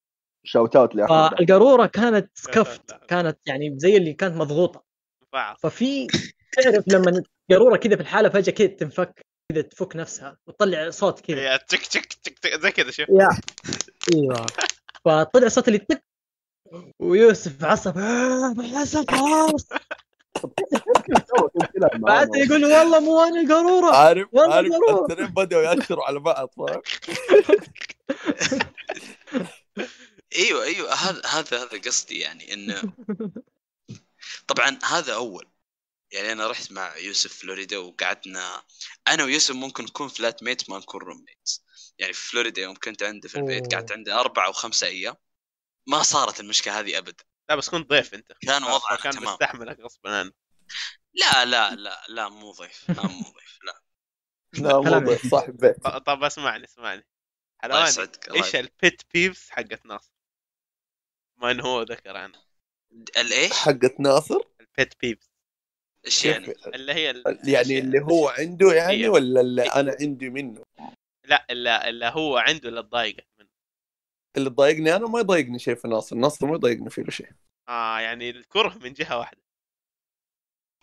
[0.44, 1.30] shout out لأحمد.
[1.38, 3.04] فالقارورة كانت سكفت.
[3.08, 4.84] كانت يعني زي اللي كانت مضغوطة.
[5.62, 6.06] ففي
[6.52, 11.56] تعرف لما قاروره كذا في الحالة فجأة كذا تنفك كذا تفك نفسها وتطلع صوت كذا.
[11.56, 13.08] تك تك تك تك زي كذا شوف.
[13.08, 13.28] يا.
[14.14, 14.46] أيوه.
[15.04, 16.04] فطلع صوت اللي تك
[17.02, 19.68] ويوسف عصب "آه، بحسن خلاص.
[21.94, 24.72] بعد يقول والله مو أنا قاروره عارف عارف.
[25.10, 26.82] التنين بدأوا يأشروا على بعض فاهم؟
[30.36, 30.94] أيوه أيوه.
[30.94, 32.82] هذا هذا هذا قصدي يعني انه
[34.46, 35.48] طبعا هذا أول.
[36.12, 38.62] يعني أنا رحت مع يوسف فلوريدا وقعدنا.
[39.08, 41.50] أنا ويوسف ممكن نكون flatmate ما نكون roommate
[41.98, 43.74] يعني في فلوريدا يوم كنت عنده في البيت.
[43.74, 45.14] قعدت عنده أربع أو خمسة أيام.
[45.86, 47.24] ما صارت المشكلة هذه ابدا.
[47.48, 48.32] لا بس كنت ضيف أنت.
[48.32, 49.32] كان وضعنا كان تمام.
[49.34, 50.18] بستحملك غصبا.
[50.18, 50.32] عنه
[51.14, 53.82] لا لا لا لا مو ضيف لا مو ضيف لا.
[54.52, 55.76] لا مو ضيف، صاحب بيت.
[55.84, 57.06] ط- طب اسمعني اسمعني.
[57.64, 60.12] الله يسعدك إيش ال pet peeves حقت ناصر؟
[61.36, 62.42] ما انه هو ذكر عنها
[63.16, 65.30] الايش؟ حقت ناصر؟ البيت بيفز
[66.06, 69.08] إيش يعني؟ اللي هي ال- يعني اللي هو عنده يعني هي.
[69.08, 70.64] ولا اللي أنا عندي منه؟
[71.24, 73.26] لا اللي, اللي هو عنده اللي تضايقك منه
[74.36, 77.32] اللي ضايقني أنا ما يضايقني شيء في ناصر ناصر ما يضايقني فيه شيء.
[77.68, 79.42] آه يعني الكره من جهة واحدة.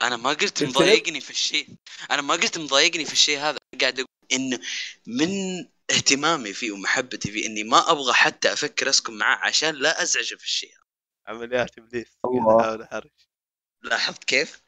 [0.01, 1.67] أنا ما قلت مضايقني في الشيء.
[2.11, 3.57] أنا ما قلت مضايقني في الشيء هذا.
[3.81, 4.59] قاعد أقول إنه
[5.07, 5.29] من
[5.91, 10.43] اهتمامي فيه ومحبتي فيه إني ما أبغى حتى أفكر أسكن معاه عشان لا أزعجه في
[10.43, 10.73] الشيء.
[11.27, 12.17] عمليات إبليس.
[13.83, 14.61] لاحظت كيف؟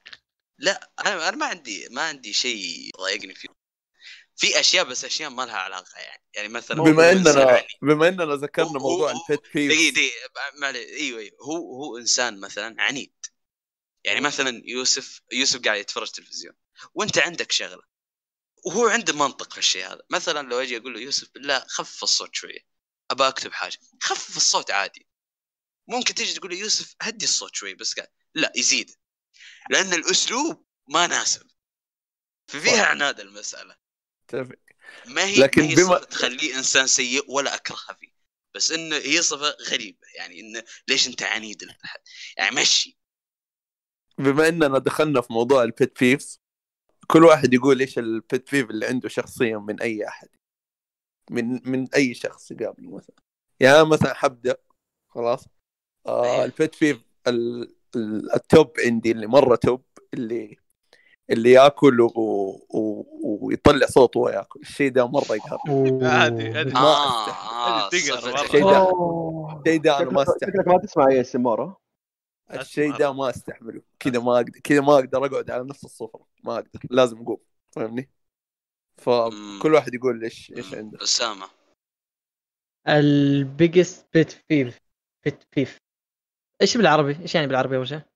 [0.60, 3.50] لا أنا أنا ما عندي ما عندي شيء يضايقني فيه.
[4.42, 6.24] في أشياء بس أشياء ما لها علاقة يعني.
[6.36, 7.68] يعني مثلا بما إننا عني.
[7.82, 10.32] بما إننا ذكرنا هو- موضوع البيت بيف دقيقة دقيقة
[10.62, 11.38] معلي أيوه أيوه.
[11.42, 13.14] هو هو إنسان مثلا عنيد.
[14.04, 16.56] يعني مثلا يوسف يوسف قاعد يتفرج تلفزيون.
[16.94, 17.82] وأنت عندك شغلة.
[18.66, 20.02] وهو عنده منطق في الشيء هذا.
[20.10, 22.60] مثلا لو أجي أقول له يوسف بالله خفف الصوت شوية.
[23.12, 23.78] أبى أكتب حاجة.
[24.02, 25.08] خفف الصوت عادي.
[25.88, 28.08] ممكن تيجي تقول له يوسف هدي الصوت شوي بس قاعد.
[28.36, 28.92] لا يزيد.
[29.70, 31.48] لأن الأسلوب ما ناسب.
[32.48, 33.81] ففيها عناد المسألة.
[34.36, 34.56] اتفق.
[35.06, 38.12] ما هي لكن ما هي بما- صفة تخليه إنسان سيء ولا اكرهها فيه
[38.56, 39.98] بس انه هي صفة غريبة.
[40.18, 42.00] يعني انه ليش أنت عنيد للأحد
[42.38, 42.98] يعني مشي.
[44.18, 46.42] بما إننا دخلنا في موضوع ال pet peeves
[47.08, 50.30] كل واحد يقول إيش ال pet peeve اللي عنده شخصيا من أي أحد.
[51.32, 53.16] من من أي شخص يقابله مثلا.
[53.60, 54.58] يعني مثلا حبدأ
[55.10, 55.46] خلاص.
[56.08, 56.46] آه.
[56.46, 60.58] ال pet peeve ال- ال- ال top عندي اللي مرة top اللي
[61.32, 62.10] اللي ياكل و...
[62.70, 63.06] و...
[63.42, 68.42] ويطلع صوت وهو ياكل الشيء ده مرة يقهرني هذه هذه ما تقهر صفة مرة.
[68.44, 68.90] الشيء ده.
[69.60, 71.76] الشيء ده أنا ما استحمل شكلك ما تسمع ASMR
[72.54, 73.82] الشيء ده ما أستحمله.
[74.00, 76.20] كذا ما أقدر كذا ما أقدر أقعد على نفس السفرة.
[76.44, 76.80] ما أقدر.
[76.90, 77.38] لازم أقوم.
[77.72, 78.10] فاهمني؟
[78.98, 81.04] فكل واحد يقول إيش إيش عنده.
[81.04, 81.46] أسامة.
[82.88, 84.80] ال biggest pet peeve.
[85.26, 85.78] pet peeve.
[86.62, 88.11] إيش بالعربي؟ إيش يعني بالعربي أول شيء؟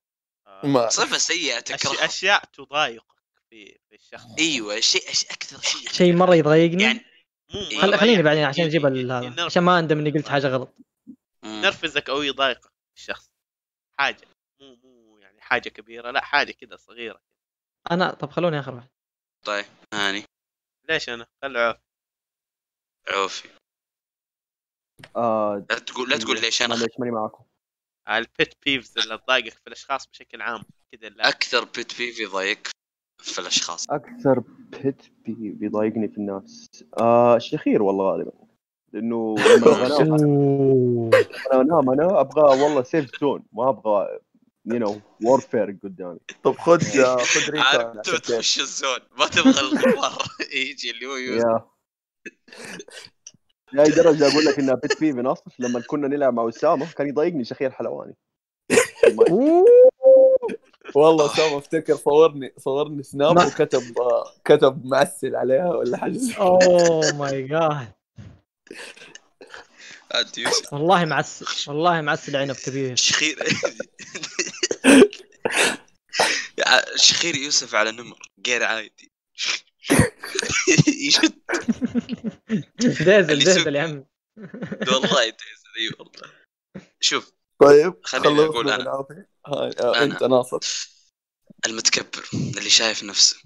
[0.63, 3.05] ما صفة سيئة أشي- تكرهها أشياء تضايقك
[3.49, 4.25] في في الشخص.
[4.39, 7.05] أيوه شيء أشي أكثر شيء شيء مرة يضايقني؟ يعني
[7.53, 7.81] مو.
[7.81, 7.97] خل...
[7.97, 10.69] خليني يعني بعدين عشان أجيب هذا عشان ما أندم إني قلت حاجة غلط.
[11.43, 13.31] ينرفزك أو يضايقك الشخص.
[13.99, 14.27] حاجة.
[14.59, 17.21] مو مو يعني حاجة كبيرة لا حاجة كذا صغيرة.
[17.91, 18.87] أنا طب خلوني آخر واحد.
[19.45, 20.23] طيب هاني.
[20.89, 21.77] ليش أنا؟ خلوا عوف.
[23.09, 23.49] عوفي.
[25.15, 27.44] آه لا تقول لا تقول ليش أنا معليش ماني معاكم.
[28.09, 32.67] البيت بيفز اللي تضايقك في الأشخاص بشكل عام كذا أكثر بيت بيف يضايق
[33.17, 33.85] في الأشخاص.
[33.89, 36.67] أكثر بيت بي بيضايقني في الناس.
[36.99, 38.31] آه الشخير والله غالبا.
[38.93, 41.11] لأنه لما انام.
[41.51, 44.19] أنا انام أنا أبغى والله سيف زون ما أبغى
[44.65, 46.19] يو نو وورفير قدامي.
[46.43, 46.79] طب خذ
[47.17, 48.19] خذ ريكا عارف.
[48.19, 48.99] تخش الزون.
[49.19, 50.23] ما تبغى الغبار.
[50.69, 51.65] يجي اللي هو
[53.75, 57.43] لاي درجة أقول لك إنها بيت بيفي نصر لما كنا نلعب مع أسامة كان يضايقني
[57.43, 58.15] شخير حلواني.
[60.95, 61.25] والله.
[61.33, 63.93] أسامة أفتكر صورني صورني سناب وكتب
[64.45, 67.91] كتب معسل عليها ولا حاجة أوه ماي جاد.
[70.11, 70.73] عاد يوسف.
[70.73, 72.95] والله معسل والله معسل عنب كبير.
[72.95, 73.39] شخير.
[76.95, 79.11] شخير يوسف على نمر غير عادي.
[83.09, 84.05] اللي سوق- ديزل يا عمي.
[84.91, 86.31] والله يتعزل إي والله.
[86.99, 87.31] شوف
[87.61, 88.89] طيب خليني أنا.
[88.89, 89.29] عافية.
[89.47, 90.03] هاي آه، أنا.
[90.03, 90.59] أنت ناصر.
[91.65, 93.37] المتكبر اللي شايف نفسه.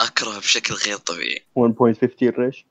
[0.00, 1.46] أكره بشكل غير طبيعي.
[1.58, 2.64] 1.15 ريش؟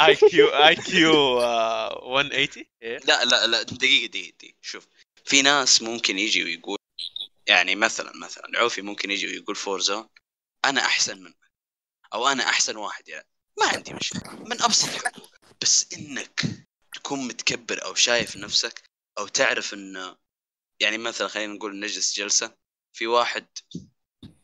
[0.00, 2.48] IQ IQ 180
[2.82, 4.54] إيه؟ لا لا لا دقيقة دقيقة دقيقة.
[4.62, 4.86] شوف
[5.24, 6.78] في ناس ممكن يجي ويقول
[7.46, 10.08] يعني مثلا مثلا عوفي ممكن يجي ويقول Forza
[10.64, 11.50] أنا أحسن منك.
[12.14, 13.28] أو أنا أحسن واحد يعني
[13.58, 14.30] ما عندي مشكلة.
[14.32, 16.40] من أبسط الحقوق بس إنك
[16.94, 18.82] تكون متكبر أو شايف نفسك
[19.18, 20.16] أو تعرف انه
[20.80, 22.56] يعني مثلا خلينا نقول نجلس جلسة.
[22.92, 23.48] في واحد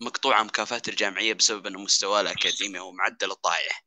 [0.00, 3.84] مقطوعة مكافآت الجامعية بسبب انه مستواه الأكاديمي أو معدله طايح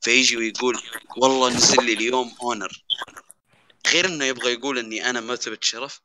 [0.00, 0.82] فيجي ويقول
[1.16, 2.84] والله نزل لي اليوم اونر
[3.86, 6.00] غير إنه يبغى يقول إني أنا مرتبة شرف.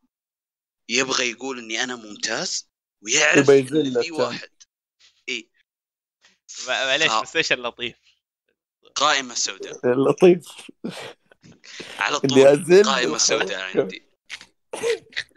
[0.89, 2.69] يبغى يقول إني أنا ممتاز.
[3.01, 4.11] ويعرف في.
[4.11, 4.49] واحد
[6.67, 7.21] معليش آه.
[7.21, 7.95] بس إيش اللطيف؟
[8.95, 10.45] قائمة سوداء اللطيف
[11.99, 13.17] على طول قائمة.
[13.17, 14.03] سوداء عندي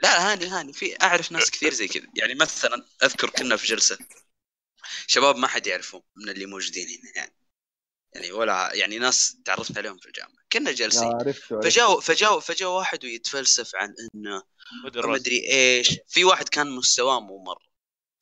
[0.03, 3.99] لا هاني هاني في أعرف ناس كثير زي كذا يعني مثلا أذكر كنا في جلسة
[5.07, 7.39] شباب ما حد يعرفهم من اللي موجودين هنا يعني
[8.15, 11.61] يعني ولا يعني ناس تعرفت عليهم في الجامعة كنا جالسين عرفته عرفته.
[11.61, 14.43] فجاء فجاء فجاء واحد ويتفلسف عن إنه
[14.85, 15.17] مدري ما.
[15.17, 17.68] أدري إيش في واحد كان مستواه مو مرة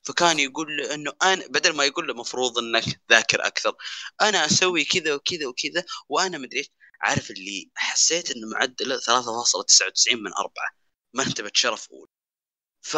[0.06, 3.76] فكان يقول له إنه أنا بدل ما يقول له مفروض إنك ذاكر أكثر
[4.20, 6.70] أنا أسوي كذا وكذا وكذا وأنا مدري إيش.
[7.00, 10.70] عارف اللي حسيت إنه معدله 3.99 من أربعة
[11.14, 12.10] مرتبة شرف أولى.
[12.82, 12.96] ف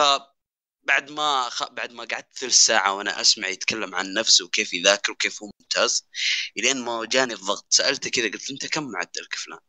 [0.83, 1.71] بعد ما خ...
[1.71, 6.09] بعد ما قعدت ثلث ساعة وأنا أسمع يتكلم عن نفسه وكيف يذاكر وكيف هو ممتاز
[6.59, 9.61] إلين ما جاني الضغط سألته كذا قلت أنت كم معدلك فلان؟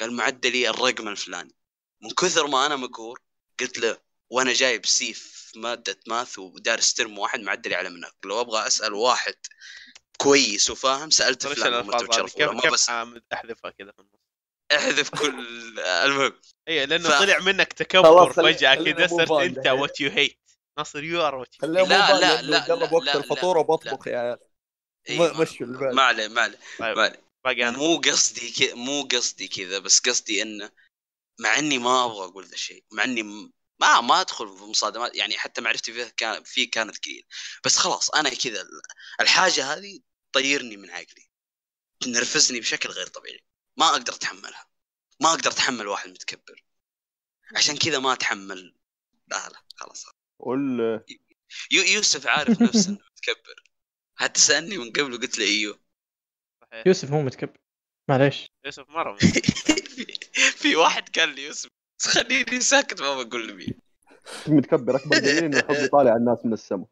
[0.00, 1.54] قال معدلي الرقم الفلاني.
[2.02, 3.20] من كثر ما أنا مقهور
[3.60, 4.00] قلت له
[4.30, 5.14] وأنا جايب سي
[5.54, 8.14] في مادة ماث ودارس ترم واحد معدلي على منك.
[8.24, 9.34] لو أبغى أسأل واحد
[10.16, 11.98] كويس وفاهم سألت إيش فلان ما
[12.60, 12.88] كيف بس.
[13.32, 13.92] احذفها كذا.
[13.92, 14.14] في النص
[14.72, 15.38] أحذف كل
[16.04, 16.32] المهم.
[16.68, 19.66] اي لأنه ف- طلع منك تكبر فجأة كذا صرت أنت.
[19.66, 20.40] وات يو هيت
[20.78, 24.18] ناصر يو ار وات مو لا، لا، لا، قرب لا، وقت لا، الفطور وبطبخ يا
[24.18, 24.38] عيال.
[25.08, 25.66] إيه، مشوا.
[25.66, 26.96] ما عليه ما عليه طيب.
[26.96, 27.24] ما عليه.
[27.44, 27.78] باقي أنا.
[27.78, 30.70] مو قصدي كذا مو قصدي كذا بس قصدي إنه
[31.40, 35.38] مع إني ما أبغى أقول ذا الشيء مع إني ما ما أدخل في مصادمات يعني
[35.38, 37.26] حتى معرفتي فيه كان فيه كانت قليلة.
[37.64, 38.82] بس خلاص أنا كذا ال-
[39.20, 40.00] الحاجة هذه
[40.32, 41.30] تطيرني من عقلي.
[42.00, 43.44] تنرفزني بشكل غير طبيعي.
[43.76, 44.66] ما أقدر أتحملها.
[45.20, 46.64] ما أقدر أتحمل واحد متكبر.
[47.56, 48.76] عشان كذا ما أتحمل.
[49.28, 50.06] لا لا خلاص.
[50.38, 50.80] قول.
[51.70, 53.62] يو يوسف عارف نفسه إنه متكبر.
[54.16, 55.80] حتى سالني من قبل وقلت له إيوه؟
[56.86, 57.58] يوسف مو متكبر.
[58.08, 58.46] معليش.
[58.64, 59.18] يوسف مرة
[60.60, 61.70] في, واحد قال لي يوسف
[62.02, 63.78] خليني ساكت ما بقول مين
[64.46, 66.86] متكبر أكبر دليل إنه يحب يطالع الناس من السماء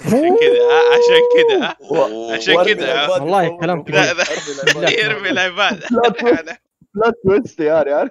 [0.00, 2.32] عشان كذا آه، عشان كذا آه.
[2.32, 2.94] عشان كذا.
[2.94, 3.60] العباد والله.
[3.60, 4.12] كلام لا
[4.72, 4.88] كبير.
[5.04, 5.84] يرمي العباد
[6.94, 8.10] لا تويست يا ريال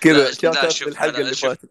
[0.00, 0.30] كذا
[0.68, 1.48] شوف، بالحلقة أنا اللي شوف.
[1.48, 1.70] فاتت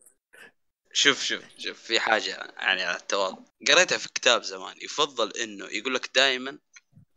[0.93, 5.95] شوف شوف شوف في حاجة يعني على التواضع قريتها في كتاب زمان يفضل إنه يقول
[5.95, 6.57] لك دائما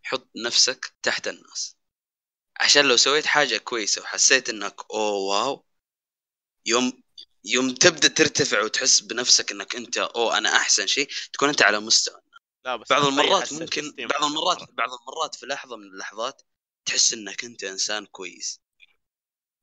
[0.03, 1.77] حط نفسك تحت الناس
[2.61, 5.65] عشان لو سويت حاجة كويسة وحسيت إنك أوه واو
[6.67, 7.03] يوم
[7.45, 12.21] يوم تبدأ ترتفع وتحس بنفسك إنك أنت أوه أنا أحسن شيء تكون أنت على مستوى
[12.65, 14.59] لا بس بعض المرات ممكن بعض المرات.
[14.73, 16.43] بعض المرات في لحظة من اللحظات
[16.85, 18.61] تحس إنك أنت إنسان كويس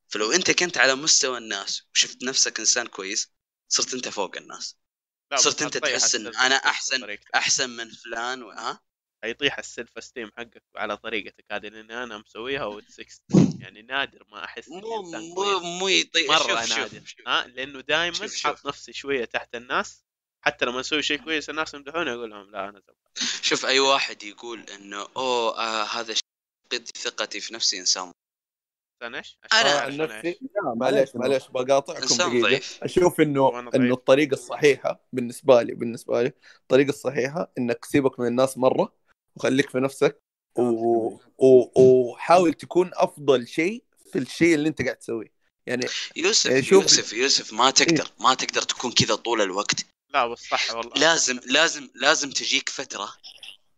[0.08, 3.32] فلو أنت كنت على مستوى الناس وشفت نفسك إنسان كويس
[3.68, 4.76] صرت أنت فوق الناس
[5.36, 7.18] صرت أنت تحس إن أنا أحسن.
[7.34, 8.42] أحسن من فلان.
[8.42, 8.80] ها
[9.22, 11.44] حيطيح السلف ستيم حقك على طريقتك.
[11.52, 13.08] هذه لاني أنا مسويها و 60
[13.62, 17.04] يعني نادر ما أحس مو مو كويس مو يطيق مرة شوف نادر.
[17.04, 17.28] شوف.
[17.28, 18.28] ها لأنه دائما.
[18.44, 20.04] حاط نفسي شوية تحت الناس.
[20.44, 24.22] حتى لما أسوي شيء كويس الناس يمدحوني أقول لهم لا أنا زبط شوف أي واحد
[24.22, 26.28] يقول إنه أوه آه هذا شيء
[26.72, 28.12] يفقد ثقتي في نفسي إنسان
[29.02, 32.42] إيش؟ آه، إيش؟ نفسي؟ لا معليش معليش بقاطعكم إنسان دقيقة.
[32.42, 32.78] ضعيف.
[32.82, 33.58] أشوف إنه.
[33.74, 38.92] إنه الطريقة الصحيحة بالنسبة لي بالنسبة لي الطريقة الصحيحة إنك سيبك من الناس مرة
[39.38, 40.22] وخليك في نفسك.
[40.56, 40.62] و...
[41.38, 41.70] و...
[41.82, 45.32] وحاول تكون أفضل شيء في الشيء اللي أنت قاعد تسويه.
[45.66, 45.86] يعني
[46.16, 49.86] يوسف إيه، شوف- يوسف يوسف ما تقدر ما تقدر تكون كذا طول الوقت.
[50.14, 50.92] لا بس صح والله.
[50.96, 53.08] لازم لازم لازم تجيك فترة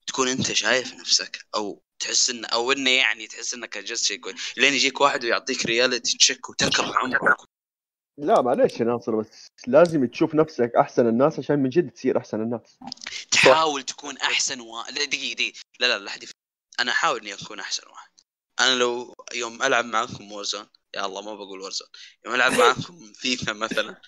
[0.07, 4.37] تكون أنت شايف نفسك أو تحس إن أو إنه يعني تحس إنك انجزت شيء كويس.
[4.57, 7.37] لين يجيك واحد ويعطيك reality check وتكره عمرك.
[8.19, 12.43] لا معليش يا ناصر بس لازم تشوف نفسك أحسن الناس عشان من جد تصير أحسن
[12.43, 12.79] الناس.
[13.31, 14.83] تحاول تكون أحسن و...
[14.83, 15.61] لا دقيقة دقيقة.
[15.81, 16.25] لا لا لا حد
[16.81, 18.11] أنا أحاول إني أكون أحسن واحد.
[18.61, 21.89] أنا لو يوم ألعب معاكم Warzone يا الله ما بقول Warzone
[22.27, 24.01] يوم ألعب معاكم فيفا مثلا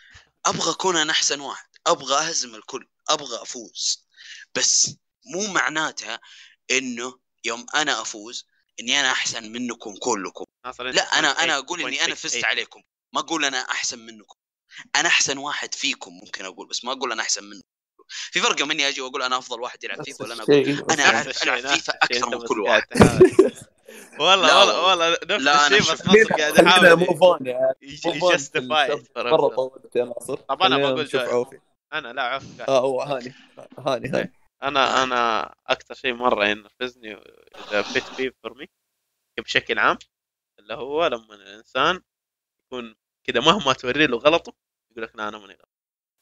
[0.47, 1.67] أبغى أكون أنا أحسن واحد.
[1.87, 2.89] أبغى أهزم الكل.
[3.09, 4.09] أبغى أفوز.
[4.55, 4.97] بس
[5.27, 6.21] مو معناتها
[6.71, 8.47] إنه يوم أنا أفوز
[8.81, 10.45] إني أنا أحسن منكم كلكم.
[10.81, 12.45] لا أنا أنا أقول إني أنا فزت.
[12.45, 12.83] عليكم.
[13.15, 14.37] ما أقول أنا أحسن منكم.
[14.97, 17.63] أنا أحسن واحد فيكم ممكن أقول بس ما أقول أنا أحسن منكم.
[18.09, 21.03] في فرق يوم اني أجي وأقول أنا أفضل واحد يلعب فيفا ولا أنا أقول أنا
[21.05, 22.83] اعرف ألعب فيفا أكثر من كل واحد.
[24.21, 25.11] والله والله والله.
[25.25, 28.11] نفس لا، أنا الشيء بس ناصر قاعد خلينا يحاول موف اون يا يج- move on
[28.21, 29.27] في يجستيفاي السبب.
[29.27, 30.37] مرة طولت يا ناصر.
[30.37, 30.93] طب أنا خلينا
[31.31, 31.61] بقول
[31.93, 33.35] أنا لا عف آه هو هاني.
[33.79, 34.33] هاني هاني.
[34.63, 37.15] أنا أنا أكثر شيء مرة ينرفزني
[37.69, 38.69] إذا فيت بي فور مي
[39.41, 39.99] بشكل عام
[40.59, 42.01] اللي هو لما الإنسان
[42.67, 42.95] يكون
[43.25, 44.53] كذا مهما توري له غلطه
[44.91, 45.69] يقول لك لا أنا ماني غلط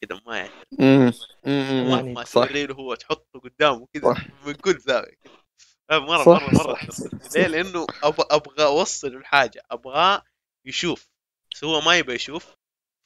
[0.01, 4.15] كذا ما يعني مهما توري له هو تحطه قدامه كذا.
[4.47, 5.33] من كل زاوية كذا
[5.91, 6.81] آه، مرة صح، مرة مرة صح.
[6.87, 7.21] تنرفزني.
[7.35, 10.23] ليه؟ لأنه أب- أبغى أوصل الحاجة ابغاه
[10.67, 11.09] يشوف
[11.53, 12.47] بس هو ما يبغى يشوف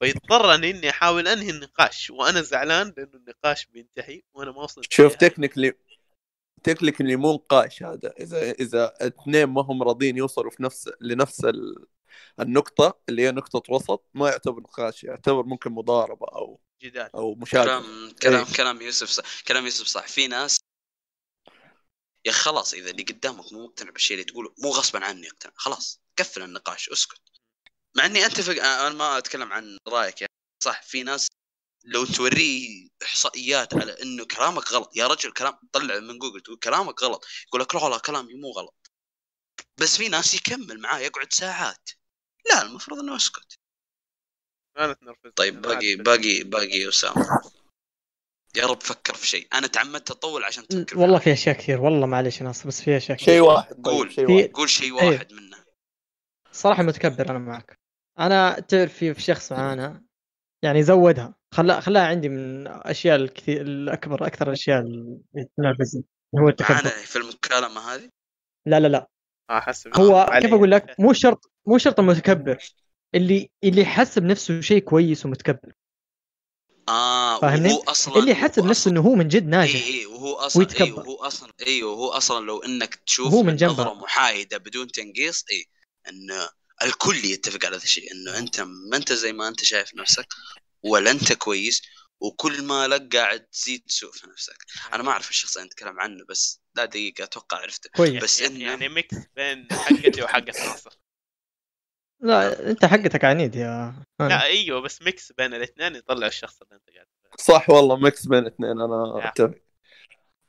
[0.02, 5.14] فيضطر اني إني أحاول أنهي النقاش وأنا زعلان لأنه النقاش بينتهي وأنا ما وصلت شوف.
[5.14, 5.72] technically
[6.62, 11.86] technically مو نقاش هذا إذا إذا اثنين ما هم راضيين يوصلوا في نفس لنفس ال...
[12.40, 17.10] النقطة اللي هي نقطة وسط ما يعتبر نقاش يعتبر ممكن مضاربة أو جدال.
[17.14, 17.64] أو مشاكل.
[17.64, 18.54] كلام كلام إيه.
[18.54, 20.06] كلام يوسف صح كلام يوسف صح.
[20.06, 20.60] في ناس
[22.26, 26.00] يا خلاص إذا اللي قدامك مو مقتنع بالشيء اللي تقوله مو غصبا عني يقتنع خلاص
[26.18, 27.20] قفل النقاش اسكت.
[27.96, 30.32] مع إني أتفق أنا ما أتكلم عن رأيك يعني.
[30.64, 31.28] صح في ناس
[31.84, 37.02] لو توريه إحصائيات على إنه كلامك غلط يا رجل كلام طلع من جوجل تقول كلامك
[37.02, 38.92] غلط يقول لك لا لا كلامي مو غلط.
[39.80, 41.90] بس في ناس يكمل معاه يقعد ساعات.
[42.50, 43.58] لا المفروض إنه أسكت.
[44.78, 47.26] أنا تنرفزت طيب باقي باقي باقي اسامه
[48.56, 49.48] يا رب فكر في شيء.
[49.54, 52.96] أنا تعمدت أطول عشان تفكر والله في أشياء كثير والله معلش يا ناصر بس في
[52.96, 53.34] أشياء كثير.
[53.34, 54.12] شيء واحد طيب قول.
[54.12, 54.50] شيء واحد.
[54.50, 55.12] قول شيء أيوه.
[55.12, 55.64] واحد منه.
[56.52, 57.78] صراحة متكبر أنا معك.
[58.18, 60.04] أنا تعرف في في شخص معانا
[60.62, 61.34] يعني زودها.
[61.54, 65.20] خلا خلاها عندي من الاشياء الكثير الاكبر أكثر الاشياء اللي
[66.38, 66.88] هو التكبر.
[66.88, 68.10] في المكالمة هذه؟
[68.66, 69.08] لا لا لا.
[69.50, 70.38] أحس هو.
[70.40, 72.58] كيف أقول لك مو شرط مو شرط المتكبر
[73.14, 75.72] اللي اللي يحسب نفسه شيء كويس ومتكبر
[76.88, 80.34] آه فاهمني؟ وهو أصلا اللي يحسب نفسه إنه هو من جد اي ناجح اي وهو
[80.34, 80.84] أصلا ويتكبر.
[80.86, 83.54] اي وهو أصلا اي وهو أصلا لو إنك تشوف وهو من.
[83.54, 85.64] نظرة محايدة بدون تنقيص اي
[86.08, 86.48] إن
[86.82, 90.26] الكل يتفق على هذا الشيء إنه انت ما أنت زي ما أنت شايف نفسك
[90.82, 91.82] ولا أنت كويس
[92.20, 94.56] وكل ما لك قاعد تزيد تسوء في نفسك
[94.92, 98.58] أنا ما أعرف الشخص اللي نتكلم عنه بس لا دقيقة أتوقع عرفته كويس بس يعني,
[98.58, 100.98] إنه- يعني mix بين حقتي وحقة ناصر
[102.20, 104.28] لا أنت حقتك عنيد يا أنا.
[104.28, 107.06] لا أيوه بس mix بين الاثنين يطلع الشخص اللي أنت قاعد.
[107.38, 109.28] صح والله mix بين اثنين أنا.
[109.28, 109.54] اتفق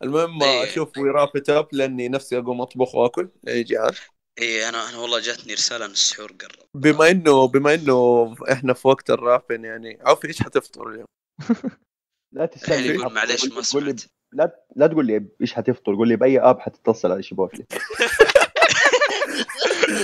[0.04, 0.64] المهم إيه.
[0.64, 3.94] أشوف we wrap up لأني نفسي أقوم أطبخ وأكل اي جعان
[4.40, 8.88] اي أنا أنا والله جاتني رسالة ان السحور قرب بما انه بما إنه إحنا في
[8.88, 11.06] وقت ال wrapping يعني عوفي إيش حتفطر اليوم؟
[11.40, 14.02] لا يعني تستنى يقول معليش ما سمعت.
[14.32, 17.66] لا لا تقول لي إيش حتفطر قول لي بأي app حتتصل على Chipotle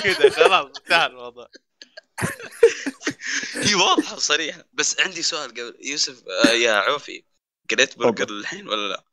[0.04, 1.48] كذا خلاص انتهى الموضوع.
[3.66, 4.64] هي واضحة وصريحة.
[4.74, 7.24] بس عندي سؤال قبل يوسف آه يا عوفي
[7.72, 9.04] قريت برجر الحين ولا لا؟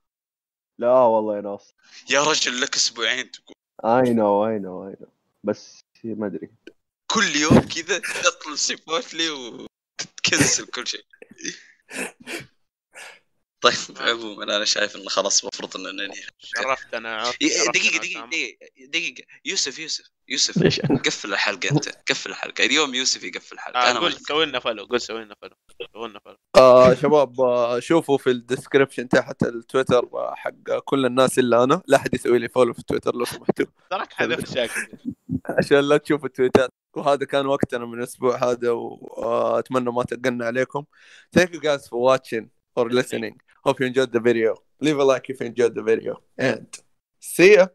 [0.78, 1.74] لا والله يا ناصر.
[2.10, 3.54] يا رجل لك أسبوعين تقول.
[3.84, 5.08] اي نو اي نو اي نو
[5.44, 6.50] بس ما أدري.
[7.06, 11.04] كل يوم كذا تطل Chipotle وتكنسل كل شيء.
[13.60, 17.96] طيب عموما أنا شايف إنه خلاص المفروض ان ننهي شرفت أنا عرفت ي- شرفت دقيقة
[17.96, 18.26] أنا دقيقة.
[18.26, 18.56] دقيقة
[18.88, 19.22] دقيقة.
[19.44, 22.64] يوسف يوسف يوسف ليش قفل الحلقة أنت قفل الحلقة.
[22.64, 23.78] اليوم يوسف يقفل الحلقة.
[23.80, 25.56] آه أنا قول سوي لنا follow قول سوي لنا follow
[25.92, 31.06] سوي لنا follow آه شباب آه شوفوا في ال description تحت التويتر آه، حق كل
[31.06, 31.82] الناس إلا أنا.
[31.86, 33.66] لا أحد يسوي لي follow في تويتر لو سمحتوا.
[33.90, 34.88] تراك حذف شاكر.
[35.58, 36.70] عشان لا تشوفوا التويتات.
[36.97, 40.83] وهذا كان وقتنا من الاسبوع هذا واتمنى ما تقلنا عليكم
[41.37, 43.35] thank you guys for watching or listening
[43.65, 46.67] hope you enjoyed the video leave a like if you enjoyed the video and
[47.19, 47.67] see ya